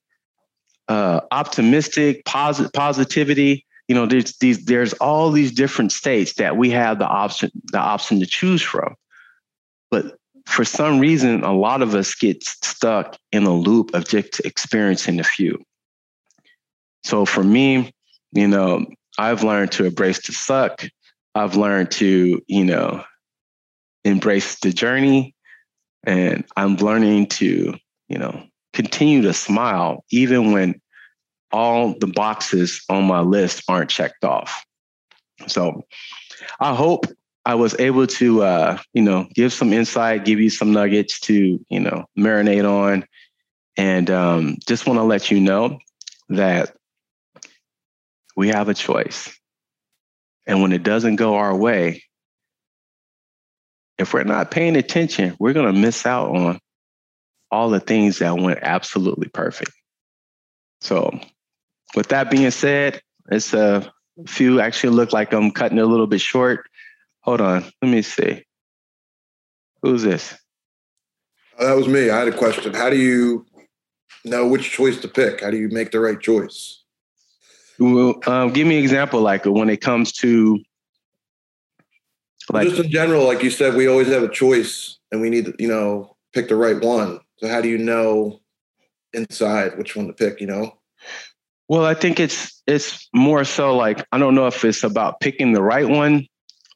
uh, 0.87 1.21
optimistic, 1.31 2.25
positive, 2.25 2.73
positivity. 2.73 3.65
You 3.87 3.95
know, 3.95 4.05
there's 4.05 4.37
these, 4.37 4.65
there's 4.65 4.93
all 4.93 5.31
these 5.31 5.51
different 5.51 5.91
states 5.91 6.33
that 6.35 6.57
we 6.57 6.69
have 6.71 6.99
the 6.99 7.07
option, 7.07 7.51
the 7.71 7.79
option 7.79 8.19
to 8.19 8.25
choose 8.25 8.61
from. 8.61 8.95
But 9.89 10.17
for 10.45 10.65
some 10.65 10.99
reason, 10.99 11.43
a 11.43 11.53
lot 11.53 11.81
of 11.81 11.93
us 11.95 12.15
get 12.15 12.43
stuck 12.43 13.17
in 13.31 13.43
a 13.43 13.53
loop 13.53 13.93
of 13.93 14.07
just 14.07 14.39
experiencing 14.41 15.19
a 15.19 15.23
few. 15.23 15.63
So 17.03 17.25
for 17.25 17.43
me, 17.43 17.93
you 18.33 18.47
know, 18.47 18.85
I've 19.17 19.43
learned 19.43 19.71
to 19.73 19.85
embrace 19.85 20.25
the 20.25 20.33
suck. 20.33 20.85
I've 21.35 21.55
learned 21.55 21.91
to, 21.91 22.41
you 22.47 22.65
know, 22.65 23.03
embrace 24.03 24.59
the 24.59 24.71
journey. 24.71 25.35
And 26.05 26.45
I'm 26.55 26.75
learning 26.77 27.27
to, 27.27 27.75
you 28.07 28.17
know, 28.17 28.43
continue 28.73 29.21
to 29.23 29.33
smile 29.33 30.03
even 30.11 30.51
when 30.51 30.81
all 31.51 31.97
the 31.97 32.07
boxes 32.07 32.83
on 32.89 33.05
my 33.05 33.21
list 33.21 33.63
aren't 33.67 33.89
checked 33.89 34.23
off. 34.23 34.65
So 35.47 35.83
I 36.59 36.75
hope 36.75 37.05
I 37.45 37.55
was 37.55 37.79
able 37.79 38.07
to, 38.07 38.43
uh, 38.43 38.77
you 38.93 39.01
know, 39.01 39.27
give 39.33 39.53
some 39.53 39.71
insight, 39.71 40.25
give 40.25 40.39
you 40.39 40.49
some 40.49 40.73
nuggets 40.73 41.19
to, 41.21 41.63
you 41.69 41.79
know, 41.79 42.05
marinate 42.17 42.69
on. 42.69 43.05
And 43.77 44.09
um, 44.09 44.57
just 44.67 44.85
want 44.85 44.97
to 44.97 45.03
let 45.03 45.31
you 45.31 45.39
know 45.39 45.79
that 46.29 46.75
we 48.35 48.49
have 48.49 48.67
a 48.69 48.73
choice. 48.73 49.33
And 50.45 50.61
when 50.61 50.73
it 50.73 50.83
doesn't 50.83 51.15
go 51.15 51.35
our 51.35 51.55
way, 51.55 52.03
if 53.97 54.13
we're 54.13 54.23
not 54.23 54.51
paying 54.51 54.75
attention, 54.75 55.35
we're 55.39 55.53
going 55.53 55.73
to 55.73 55.79
miss 55.79 56.05
out 56.05 56.35
on 56.35 56.59
all 57.51 57.69
the 57.69 57.79
things 57.79 58.19
that 58.19 58.37
went 58.37 58.59
absolutely 58.61 59.29
perfect. 59.29 59.71
So, 60.81 61.19
with 61.95 62.09
that 62.09 62.29
being 62.29 62.51
said, 62.51 63.01
it's 63.31 63.53
a 63.53 63.91
few 64.25 64.59
actually 64.59 64.95
look 64.95 65.13
like 65.13 65.33
I'm 65.33 65.51
cutting 65.51 65.77
it 65.77 65.81
a 65.81 65.87
little 65.87 66.07
bit 66.07 66.21
short. 66.21 66.69
Hold 67.21 67.41
on. 67.41 67.65
Let 67.81 67.91
me 67.91 68.01
see. 68.01 68.43
Who's 69.81 70.03
this? 70.03 70.33
Uh, 71.59 71.65
that 71.65 71.75
was 71.75 71.87
me. 71.87 72.09
I 72.09 72.19
had 72.19 72.27
a 72.27 72.37
question. 72.37 72.73
How 72.73 72.89
do 72.89 72.97
you 72.97 73.45
know 74.25 74.47
which 74.47 74.71
choice 74.71 74.99
to 75.01 75.07
pick? 75.07 75.41
How 75.41 75.51
do 75.51 75.57
you 75.57 75.69
make 75.69 75.91
the 75.91 75.99
right 75.99 76.19
choice? 76.19 76.83
Well, 77.79 78.19
um, 78.25 78.53
give 78.53 78.67
me 78.67 78.77
an 78.77 78.83
example. 78.83 79.21
Like 79.21 79.45
when 79.45 79.69
it 79.69 79.81
comes 79.81 80.11
to 80.13 80.59
like 82.51 82.67
just 82.67 82.83
in 82.83 82.89
general, 82.89 83.25
like 83.25 83.43
you 83.43 83.51
said, 83.51 83.75
we 83.75 83.87
always 83.87 84.07
have 84.07 84.23
a 84.23 84.29
choice, 84.29 84.97
and 85.11 85.21
we 85.21 85.29
need 85.29 85.45
to, 85.45 85.53
you 85.59 85.67
know, 85.67 86.16
pick 86.33 86.49
the 86.49 86.55
right 86.55 86.81
one. 86.81 87.19
So 87.37 87.47
how 87.47 87.61
do 87.61 87.69
you 87.69 87.77
know 87.77 88.41
inside 89.13 89.77
which 89.77 89.95
one 89.95 90.07
to 90.07 90.13
pick? 90.13 90.41
You 90.41 90.47
know. 90.47 90.77
Well, 91.69 91.85
I 91.85 91.93
think 91.93 92.19
it's 92.19 92.61
it's 92.65 93.09
more 93.13 93.43
so 93.43 93.75
like 93.75 94.05
I 94.11 94.17
don't 94.17 94.35
know 94.35 94.47
if 94.47 94.63
it's 94.63 94.83
about 94.83 95.19
picking 95.19 95.53
the 95.53 95.61
right 95.61 95.87
one, 95.87 96.27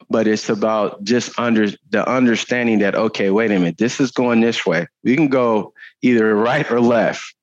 but 0.09 0.27
it's 0.27 0.49
about 0.49 1.03
just 1.03 1.37
under 1.39 1.69
the 1.89 2.07
understanding 2.09 2.79
that 2.79 2.95
okay, 2.95 3.29
wait 3.29 3.51
a 3.51 3.59
minute, 3.59 3.77
this 3.77 3.99
is 3.99 4.11
going 4.11 4.41
this 4.41 4.65
way. 4.65 4.87
We 5.03 5.15
can 5.15 5.29
go 5.29 5.73
either 6.01 6.35
right 6.35 6.69
or 6.69 6.81
left, 6.81 7.33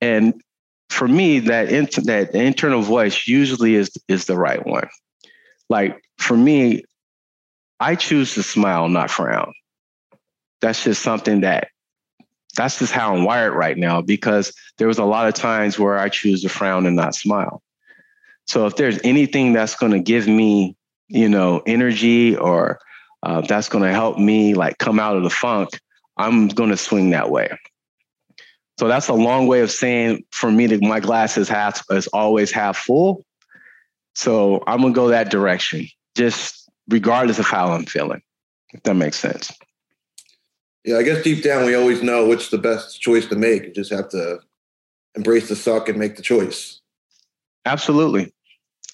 and 0.00 0.34
for 0.88 1.06
me, 1.06 1.38
that 1.40 1.70
int- 1.70 2.04
that 2.06 2.34
internal 2.34 2.82
voice 2.82 3.26
usually 3.26 3.74
is 3.74 3.90
is 4.08 4.24
the 4.24 4.36
right 4.36 4.64
one. 4.66 4.88
Like 5.68 6.02
for 6.18 6.36
me, 6.36 6.84
I 7.78 7.94
choose 7.94 8.34
to 8.34 8.42
smile, 8.42 8.88
not 8.88 9.10
frown. 9.10 9.52
That's 10.60 10.84
just 10.84 11.02
something 11.02 11.40
that 11.40 11.68
that's 12.56 12.78
just 12.78 12.92
how 12.92 13.14
I'm 13.14 13.24
wired 13.24 13.54
right 13.54 13.76
now 13.76 14.00
because 14.00 14.52
there 14.78 14.88
was 14.88 14.98
a 14.98 15.04
lot 15.04 15.28
of 15.28 15.34
times 15.34 15.78
where 15.78 15.98
I 15.98 16.08
choose 16.08 16.42
to 16.42 16.48
frown 16.48 16.86
and 16.86 16.96
not 16.96 17.14
smile. 17.14 17.62
So 18.46 18.66
if 18.66 18.76
there's 18.76 18.98
anything 19.04 19.52
that's 19.52 19.76
going 19.76 19.92
to 19.92 20.00
give 20.00 20.26
me, 20.26 20.76
you 21.08 21.28
know, 21.28 21.62
energy 21.66 22.36
or 22.36 22.80
uh, 23.22 23.42
that's 23.42 23.68
going 23.68 23.84
to 23.84 23.92
help 23.92 24.18
me 24.18 24.54
like 24.54 24.78
come 24.78 24.98
out 24.98 25.16
of 25.16 25.22
the 25.22 25.30
funk, 25.30 25.70
I'm 26.16 26.48
going 26.48 26.70
to 26.70 26.76
swing 26.76 27.10
that 27.10 27.30
way. 27.30 27.50
So 28.80 28.88
that's 28.88 29.08
a 29.08 29.14
long 29.14 29.46
way 29.46 29.60
of 29.60 29.70
saying 29.70 30.24
for 30.30 30.50
me 30.50 30.66
that 30.68 30.82
my 30.82 31.00
glass 31.00 31.36
is 31.36 31.50
half 31.50 31.82
is 31.90 32.06
always 32.08 32.50
half 32.50 32.78
full. 32.78 33.26
So 34.14 34.64
I'm 34.66 34.80
gonna 34.80 34.94
go 34.94 35.08
that 35.08 35.30
direction, 35.30 35.86
just 36.16 36.66
regardless 36.88 37.38
of 37.38 37.46
how 37.46 37.72
I'm 37.72 37.84
feeling. 37.84 38.22
If 38.72 38.82
that 38.84 38.94
makes 38.94 39.18
sense. 39.18 39.52
Yeah, 40.84 40.96
I 40.96 41.02
guess 41.02 41.22
deep 41.22 41.42
down 41.42 41.66
we 41.66 41.74
always 41.74 42.02
know 42.02 42.26
which 42.26 42.50
the 42.50 42.58
best 42.58 43.00
choice 43.00 43.26
to 43.26 43.36
make. 43.36 43.64
You 43.64 43.72
just 43.72 43.92
have 43.92 44.08
to 44.10 44.40
embrace 45.14 45.48
the 45.48 45.56
suck 45.56 45.88
and 45.88 45.98
make 45.98 46.16
the 46.16 46.22
choice. 46.22 46.80
Absolutely. 47.66 48.32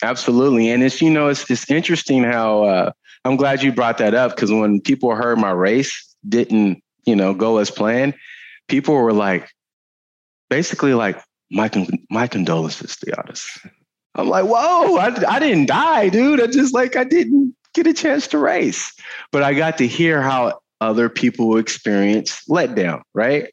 Absolutely. 0.02 0.68
And 0.70 0.82
it's, 0.82 1.00
you 1.00 1.10
know, 1.10 1.28
it's 1.28 1.50
it's 1.50 1.70
interesting 1.70 2.24
how 2.24 2.64
uh, 2.64 2.92
I'm 3.24 3.36
glad 3.36 3.62
you 3.62 3.72
brought 3.72 3.98
that 3.98 4.14
up 4.14 4.34
because 4.34 4.50
when 4.50 4.80
people 4.80 5.14
heard 5.14 5.38
my 5.38 5.52
race 5.52 6.14
didn't, 6.28 6.82
you 7.04 7.16
know, 7.16 7.34
go 7.34 7.58
as 7.58 7.70
planned, 7.70 8.14
people 8.68 8.94
were 8.94 9.12
like, 9.12 9.48
basically 10.50 10.94
like 10.94 11.20
my 11.50 11.68
con- 11.68 12.04
my 12.10 12.26
condolences, 12.26 12.96
Theodis. 12.96 13.44
I'm 14.14 14.28
like, 14.28 14.44
whoa, 14.44 14.96
I, 14.96 15.34
I 15.34 15.38
didn't 15.38 15.66
die, 15.66 16.08
dude. 16.08 16.40
I 16.40 16.46
just 16.46 16.74
like 16.74 16.96
I 16.96 17.04
didn't 17.04 17.54
get 17.74 17.86
a 17.86 17.92
chance 17.92 18.26
to 18.28 18.38
race, 18.38 18.92
but 19.30 19.42
I 19.42 19.54
got 19.54 19.78
to 19.78 19.86
hear 19.86 20.22
how 20.22 20.60
other 20.80 21.08
people 21.08 21.56
experience 21.56 22.42
letdown. 22.48 23.02
Right? 23.14 23.52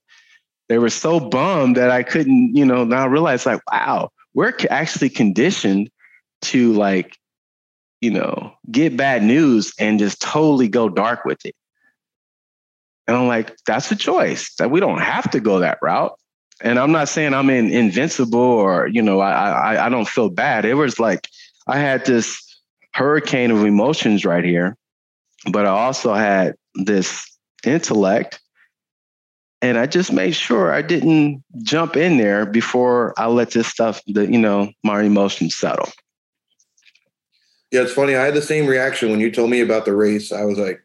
They 0.69 0.77
were 0.77 0.89
so 0.89 1.19
bummed 1.19 1.77
that 1.77 1.91
I 1.91 2.03
couldn't, 2.03 2.55
you 2.55 2.65
know. 2.65 2.83
Now 2.83 3.07
realize, 3.07 3.45
like, 3.45 3.61
wow, 3.71 4.09
we're 4.33 4.53
actually 4.69 5.09
conditioned 5.09 5.89
to 6.43 6.73
like, 6.73 7.17
you 8.01 8.11
know, 8.11 8.53
get 8.71 8.97
bad 8.97 9.23
news 9.23 9.73
and 9.79 9.99
just 9.99 10.21
totally 10.21 10.67
go 10.67 10.89
dark 10.89 11.25
with 11.25 11.45
it. 11.45 11.55
And 13.07 13.17
I'm 13.17 13.27
like, 13.27 13.55
that's 13.67 13.91
a 13.91 13.95
choice 13.95 14.53
that 14.55 14.71
we 14.71 14.79
don't 14.79 15.01
have 15.01 15.29
to 15.31 15.39
go 15.39 15.59
that 15.59 15.79
route 15.81 16.17
and 16.63 16.79
I'm 16.79 16.91
not 16.91 17.09
saying 17.09 17.33
I'm 17.33 17.49
in, 17.49 17.71
invincible 17.71 18.39
or 18.39 18.87
you 18.87 19.01
know 19.01 19.19
I, 19.19 19.31
I 19.31 19.85
I 19.85 19.89
don't 19.89 20.07
feel 20.07 20.29
bad. 20.29 20.65
It 20.65 20.75
was 20.75 20.99
like 20.99 21.27
I 21.67 21.77
had 21.77 22.05
this 22.05 22.41
hurricane 22.93 23.51
of 23.51 23.65
emotions 23.65 24.25
right 24.25 24.43
here, 24.43 24.77
but 25.51 25.65
I 25.65 25.69
also 25.69 26.13
had 26.13 26.55
this 26.75 27.25
intellect, 27.65 28.39
and 29.61 29.77
I 29.77 29.85
just 29.85 30.11
made 30.11 30.35
sure 30.35 30.73
I 30.73 30.81
didn't 30.81 31.43
jump 31.61 31.95
in 31.95 32.17
there 32.17 32.45
before 32.45 33.13
I 33.17 33.27
let 33.27 33.51
this 33.51 33.67
stuff, 33.67 34.01
the 34.07 34.29
you 34.29 34.39
know, 34.39 34.71
my 34.83 35.01
emotions 35.01 35.55
settle. 35.55 35.89
Yeah, 37.71 37.81
it's 37.81 37.93
funny. 37.93 38.15
I 38.15 38.23
had 38.23 38.35
the 38.35 38.41
same 38.41 38.67
reaction 38.67 39.09
when 39.09 39.19
you 39.19 39.31
told 39.31 39.49
me 39.49 39.61
about 39.61 39.85
the 39.85 39.95
race. 39.95 40.31
I 40.31 40.45
was 40.45 40.59
like, 40.59 40.83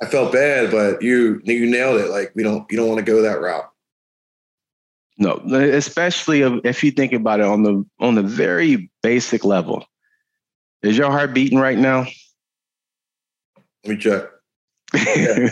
I 0.00 0.06
felt 0.06 0.32
bad, 0.32 0.70
but 0.70 1.02
you 1.02 1.40
you 1.44 1.66
nailed 1.66 2.00
it. 2.00 2.10
Like 2.10 2.32
we 2.34 2.42
don't 2.42 2.70
you 2.70 2.76
don't 2.76 2.88
want 2.88 2.98
to 2.98 3.04
go 3.04 3.22
that 3.22 3.40
route. 3.40 3.68
No, 5.18 5.40
especially 5.52 6.42
if 6.42 6.84
you 6.84 6.92
think 6.92 7.12
about 7.12 7.40
it 7.40 7.46
on 7.46 7.64
the 7.64 7.84
on 7.98 8.14
the 8.14 8.22
very 8.22 8.90
basic 9.02 9.44
level. 9.44 9.84
Is 10.82 10.96
your 10.96 11.10
heart 11.10 11.34
beating 11.34 11.58
right 11.58 11.76
now? 11.76 12.06
Let 13.84 13.90
me 13.90 13.96
check. 13.96 14.30
Yeah, 14.94 15.48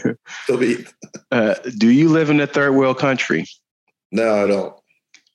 uh, 1.30 1.54
do 1.76 1.90
you 1.90 2.08
live 2.08 2.30
in 2.30 2.40
a 2.40 2.46
third 2.46 2.72
world 2.72 2.98
country? 2.98 3.44
No, 4.10 4.44
I 4.44 4.46
don't. 4.46 4.74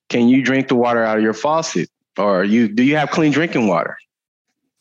Can 0.09 0.27
you 0.27 0.43
drink 0.43 0.67
the 0.67 0.75
water 0.75 1.03
out 1.03 1.17
of 1.17 1.23
your 1.23 1.33
faucet, 1.33 1.89
or 2.17 2.43
you 2.43 2.67
do 2.67 2.83
you 2.83 2.95
have 2.97 3.11
clean 3.11 3.31
drinking 3.31 3.67
water? 3.67 3.97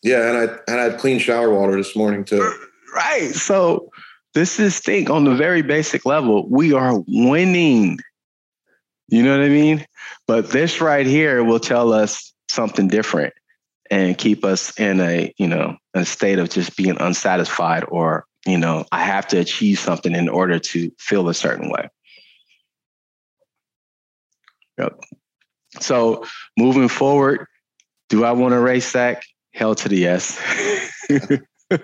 Yeah, 0.02 0.28
and 0.28 0.38
I 0.38 0.56
and 0.68 0.80
I 0.80 0.84
had 0.84 0.98
clean 0.98 1.18
shower 1.18 1.52
water 1.52 1.76
this 1.76 1.94
morning 1.96 2.24
too. 2.24 2.52
Right. 2.92 3.32
So 3.32 3.88
this 4.34 4.58
is 4.58 4.80
think 4.80 5.10
on 5.10 5.22
the 5.22 5.36
very 5.36 5.62
basic 5.62 6.04
level, 6.04 6.48
we 6.48 6.72
are 6.72 7.00
winning 7.06 8.00
you 9.10 9.24
know 9.24 9.36
what 9.36 9.44
I 9.44 9.48
mean? 9.48 9.84
But 10.26 10.50
this 10.50 10.80
right 10.80 11.06
here 11.06 11.42
will 11.42 11.58
tell 11.58 11.92
us 11.92 12.32
something 12.48 12.88
different 12.88 13.34
and 13.90 14.16
keep 14.16 14.44
us 14.44 14.78
in 14.78 15.00
a, 15.00 15.34
you 15.36 15.48
know, 15.48 15.76
a 15.94 16.04
state 16.04 16.38
of 16.38 16.48
just 16.48 16.76
being 16.76 16.96
unsatisfied 17.00 17.84
or, 17.88 18.24
you 18.46 18.58
know, 18.58 18.84
I 18.90 19.02
have 19.02 19.26
to 19.28 19.38
achieve 19.38 19.78
something 19.78 20.14
in 20.14 20.28
order 20.28 20.58
to 20.58 20.90
feel 20.98 21.28
a 21.28 21.34
certain 21.34 21.70
way. 21.70 21.88
Yep. 24.78 24.98
So 25.80 26.24
moving 26.56 26.88
forward, 26.88 27.46
do 28.08 28.24
I 28.24 28.32
want 28.32 28.52
to 28.52 28.60
race 28.60 28.92
that? 28.92 29.22
Hell 29.52 29.74
to 29.74 29.88
the 29.88 29.96
yes. 29.96 30.40
but 31.68 31.80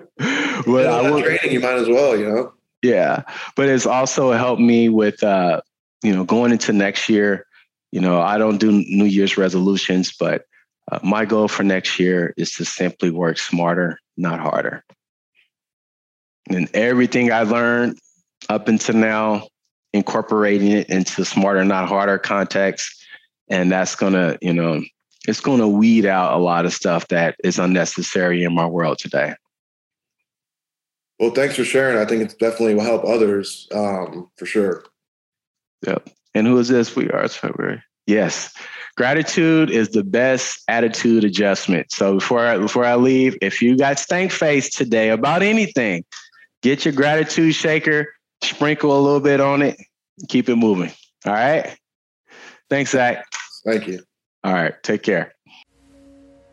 I 0.67 1.09
will, 1.09 1.21
training, 1.21 1.51
you 1.51 1.59
might 1.59 1.75
as 1.75 1.87
well, 1.87 2.17
you 2.17 2.27
know. 2.27 2.53
Yeah, 2.81 3.23
but 3.55 3.69
it's 3.69 3.85
also 3.85 4.31
helped 4.31 4.61
me 4.61 4.89
with 4.89 5.23
uh, 5.23 5.61
you 6.03 6.13
know, 6.13 6.23
going 6.23 6.51
into 6.51 6.73
next 6.73 7.09
year, 7.09 7.45
you 7.91 8.01
know, 8.01 8.21
I 8.21 8.37
don't 8.37 8.57
do 8.57 8.71
New 8.71 9.05
Year's 9.05 9.37
resolutions, 9.37 10.13
but 10.17 10.43
uh, 10.91 10.99
my 11.03 11.25
goal 11.25 11.47
for 11.47 11.63
next 11.63 11.99
year 11.99 12.33
is 12.37 12.53
to 12.53 12.65
simply 12.65 13.09
work 13.09 13.37
smarter, 13.37 13.99
not 14.15 14.39
harder. 14.39 14.83
And 16.49 16.69
everything 16.73 17.31
I 17.31 17.43
learned 17.43 17.97
up 18.49 18.67
until 18.67 18.95
now, 18.95 19.47
incorporating 19.93 20.71
it 20.71 20.89
into 20.89 21.25
smarter, 21.25 21.63
not 21.63 21.87
harder 21.87 22.17
context. 22.17 23.03
And 23.49 23.71
that's 23.71 23.95
to, 24.13 24.37
you 24.41 24.53
know, 24.53 24.81
it's 25.27 25.41
to 25.59 25.67
weed 25.67 26.05
out 26.05 26.33
a 26.33 26.37
lot 26.37 26.65
of 26.65 26.73
stuff 26.73 27.07
that 27.09 27.35
is 27.43 27.59
unnecessary 27.59 28.43
in 28.43 28.53
my 28.53 28.65
world 28.65 28.97
today. 28.97 29.33
Well, 31.19 31.31
thanks 31.31 31.55
for 31.55 31.65
sharing. 31.65 31.97
I 31.97 32.05
think 32.05 32.21
it 32.21 32.37
definitely 32.39 32.75
will 32.75 32.83
help 32.83 33.03
others 33.03 33.67
um, 33.73 34.29
for 34.37 34.45
sure. 34.45 34.83
Yep. 35.85 36.09
And 36.33 36.45
who 36.47 36.57
is 36.59 36.67
this? 36.67 36.95
We 36.95 37.09
are 37.09 37.23
it's 37.23 37.35
February. 37.35 37.81
Yes. 38.05 38.53
Gratitude 38.95 39.69
is 39.69 39.89
the 39.89 40.03
best 40.03 40.63
attitude 40.67 41.23
adjustment. 41.23 41.91
So 41.91 42.15
before 42.15 42.45
I, 42.45 42.57
before 42.57 42.85
I 42.85 42.95
leave, 42.95 43.37
if 43.41 43.61
you 43.61 43.77
got 43.77 43.99
stank 43.99 44.31
face 44.31 44.69
today 44.69 45.09
about 45.09 45.43
anything, 45.43 46.03
get 46.67 46.83
your 46.85 46.93
gratitude 46.93 47.55
shaker, 47.55 48.13
sprinkle 48.43 48.97
a 48.97 48.99
little 48.99 49.21
bit 49.21 49.39
on 49.39 49.61
it, 49.61 49.79
keep 50.27 50.49
it 50.49 50.55
moving. 50.55 50.91
All 51.25 51.33
right. 51.33 51.77
Thanks, 52.69 52.91
Zach. 52.91 53.25
Thank 53.65 53.87
you. 53.87 54.03
All 54.43 54.53
right. 54.53 54.73
Take 54.83 55.03
care. 55.03 55.33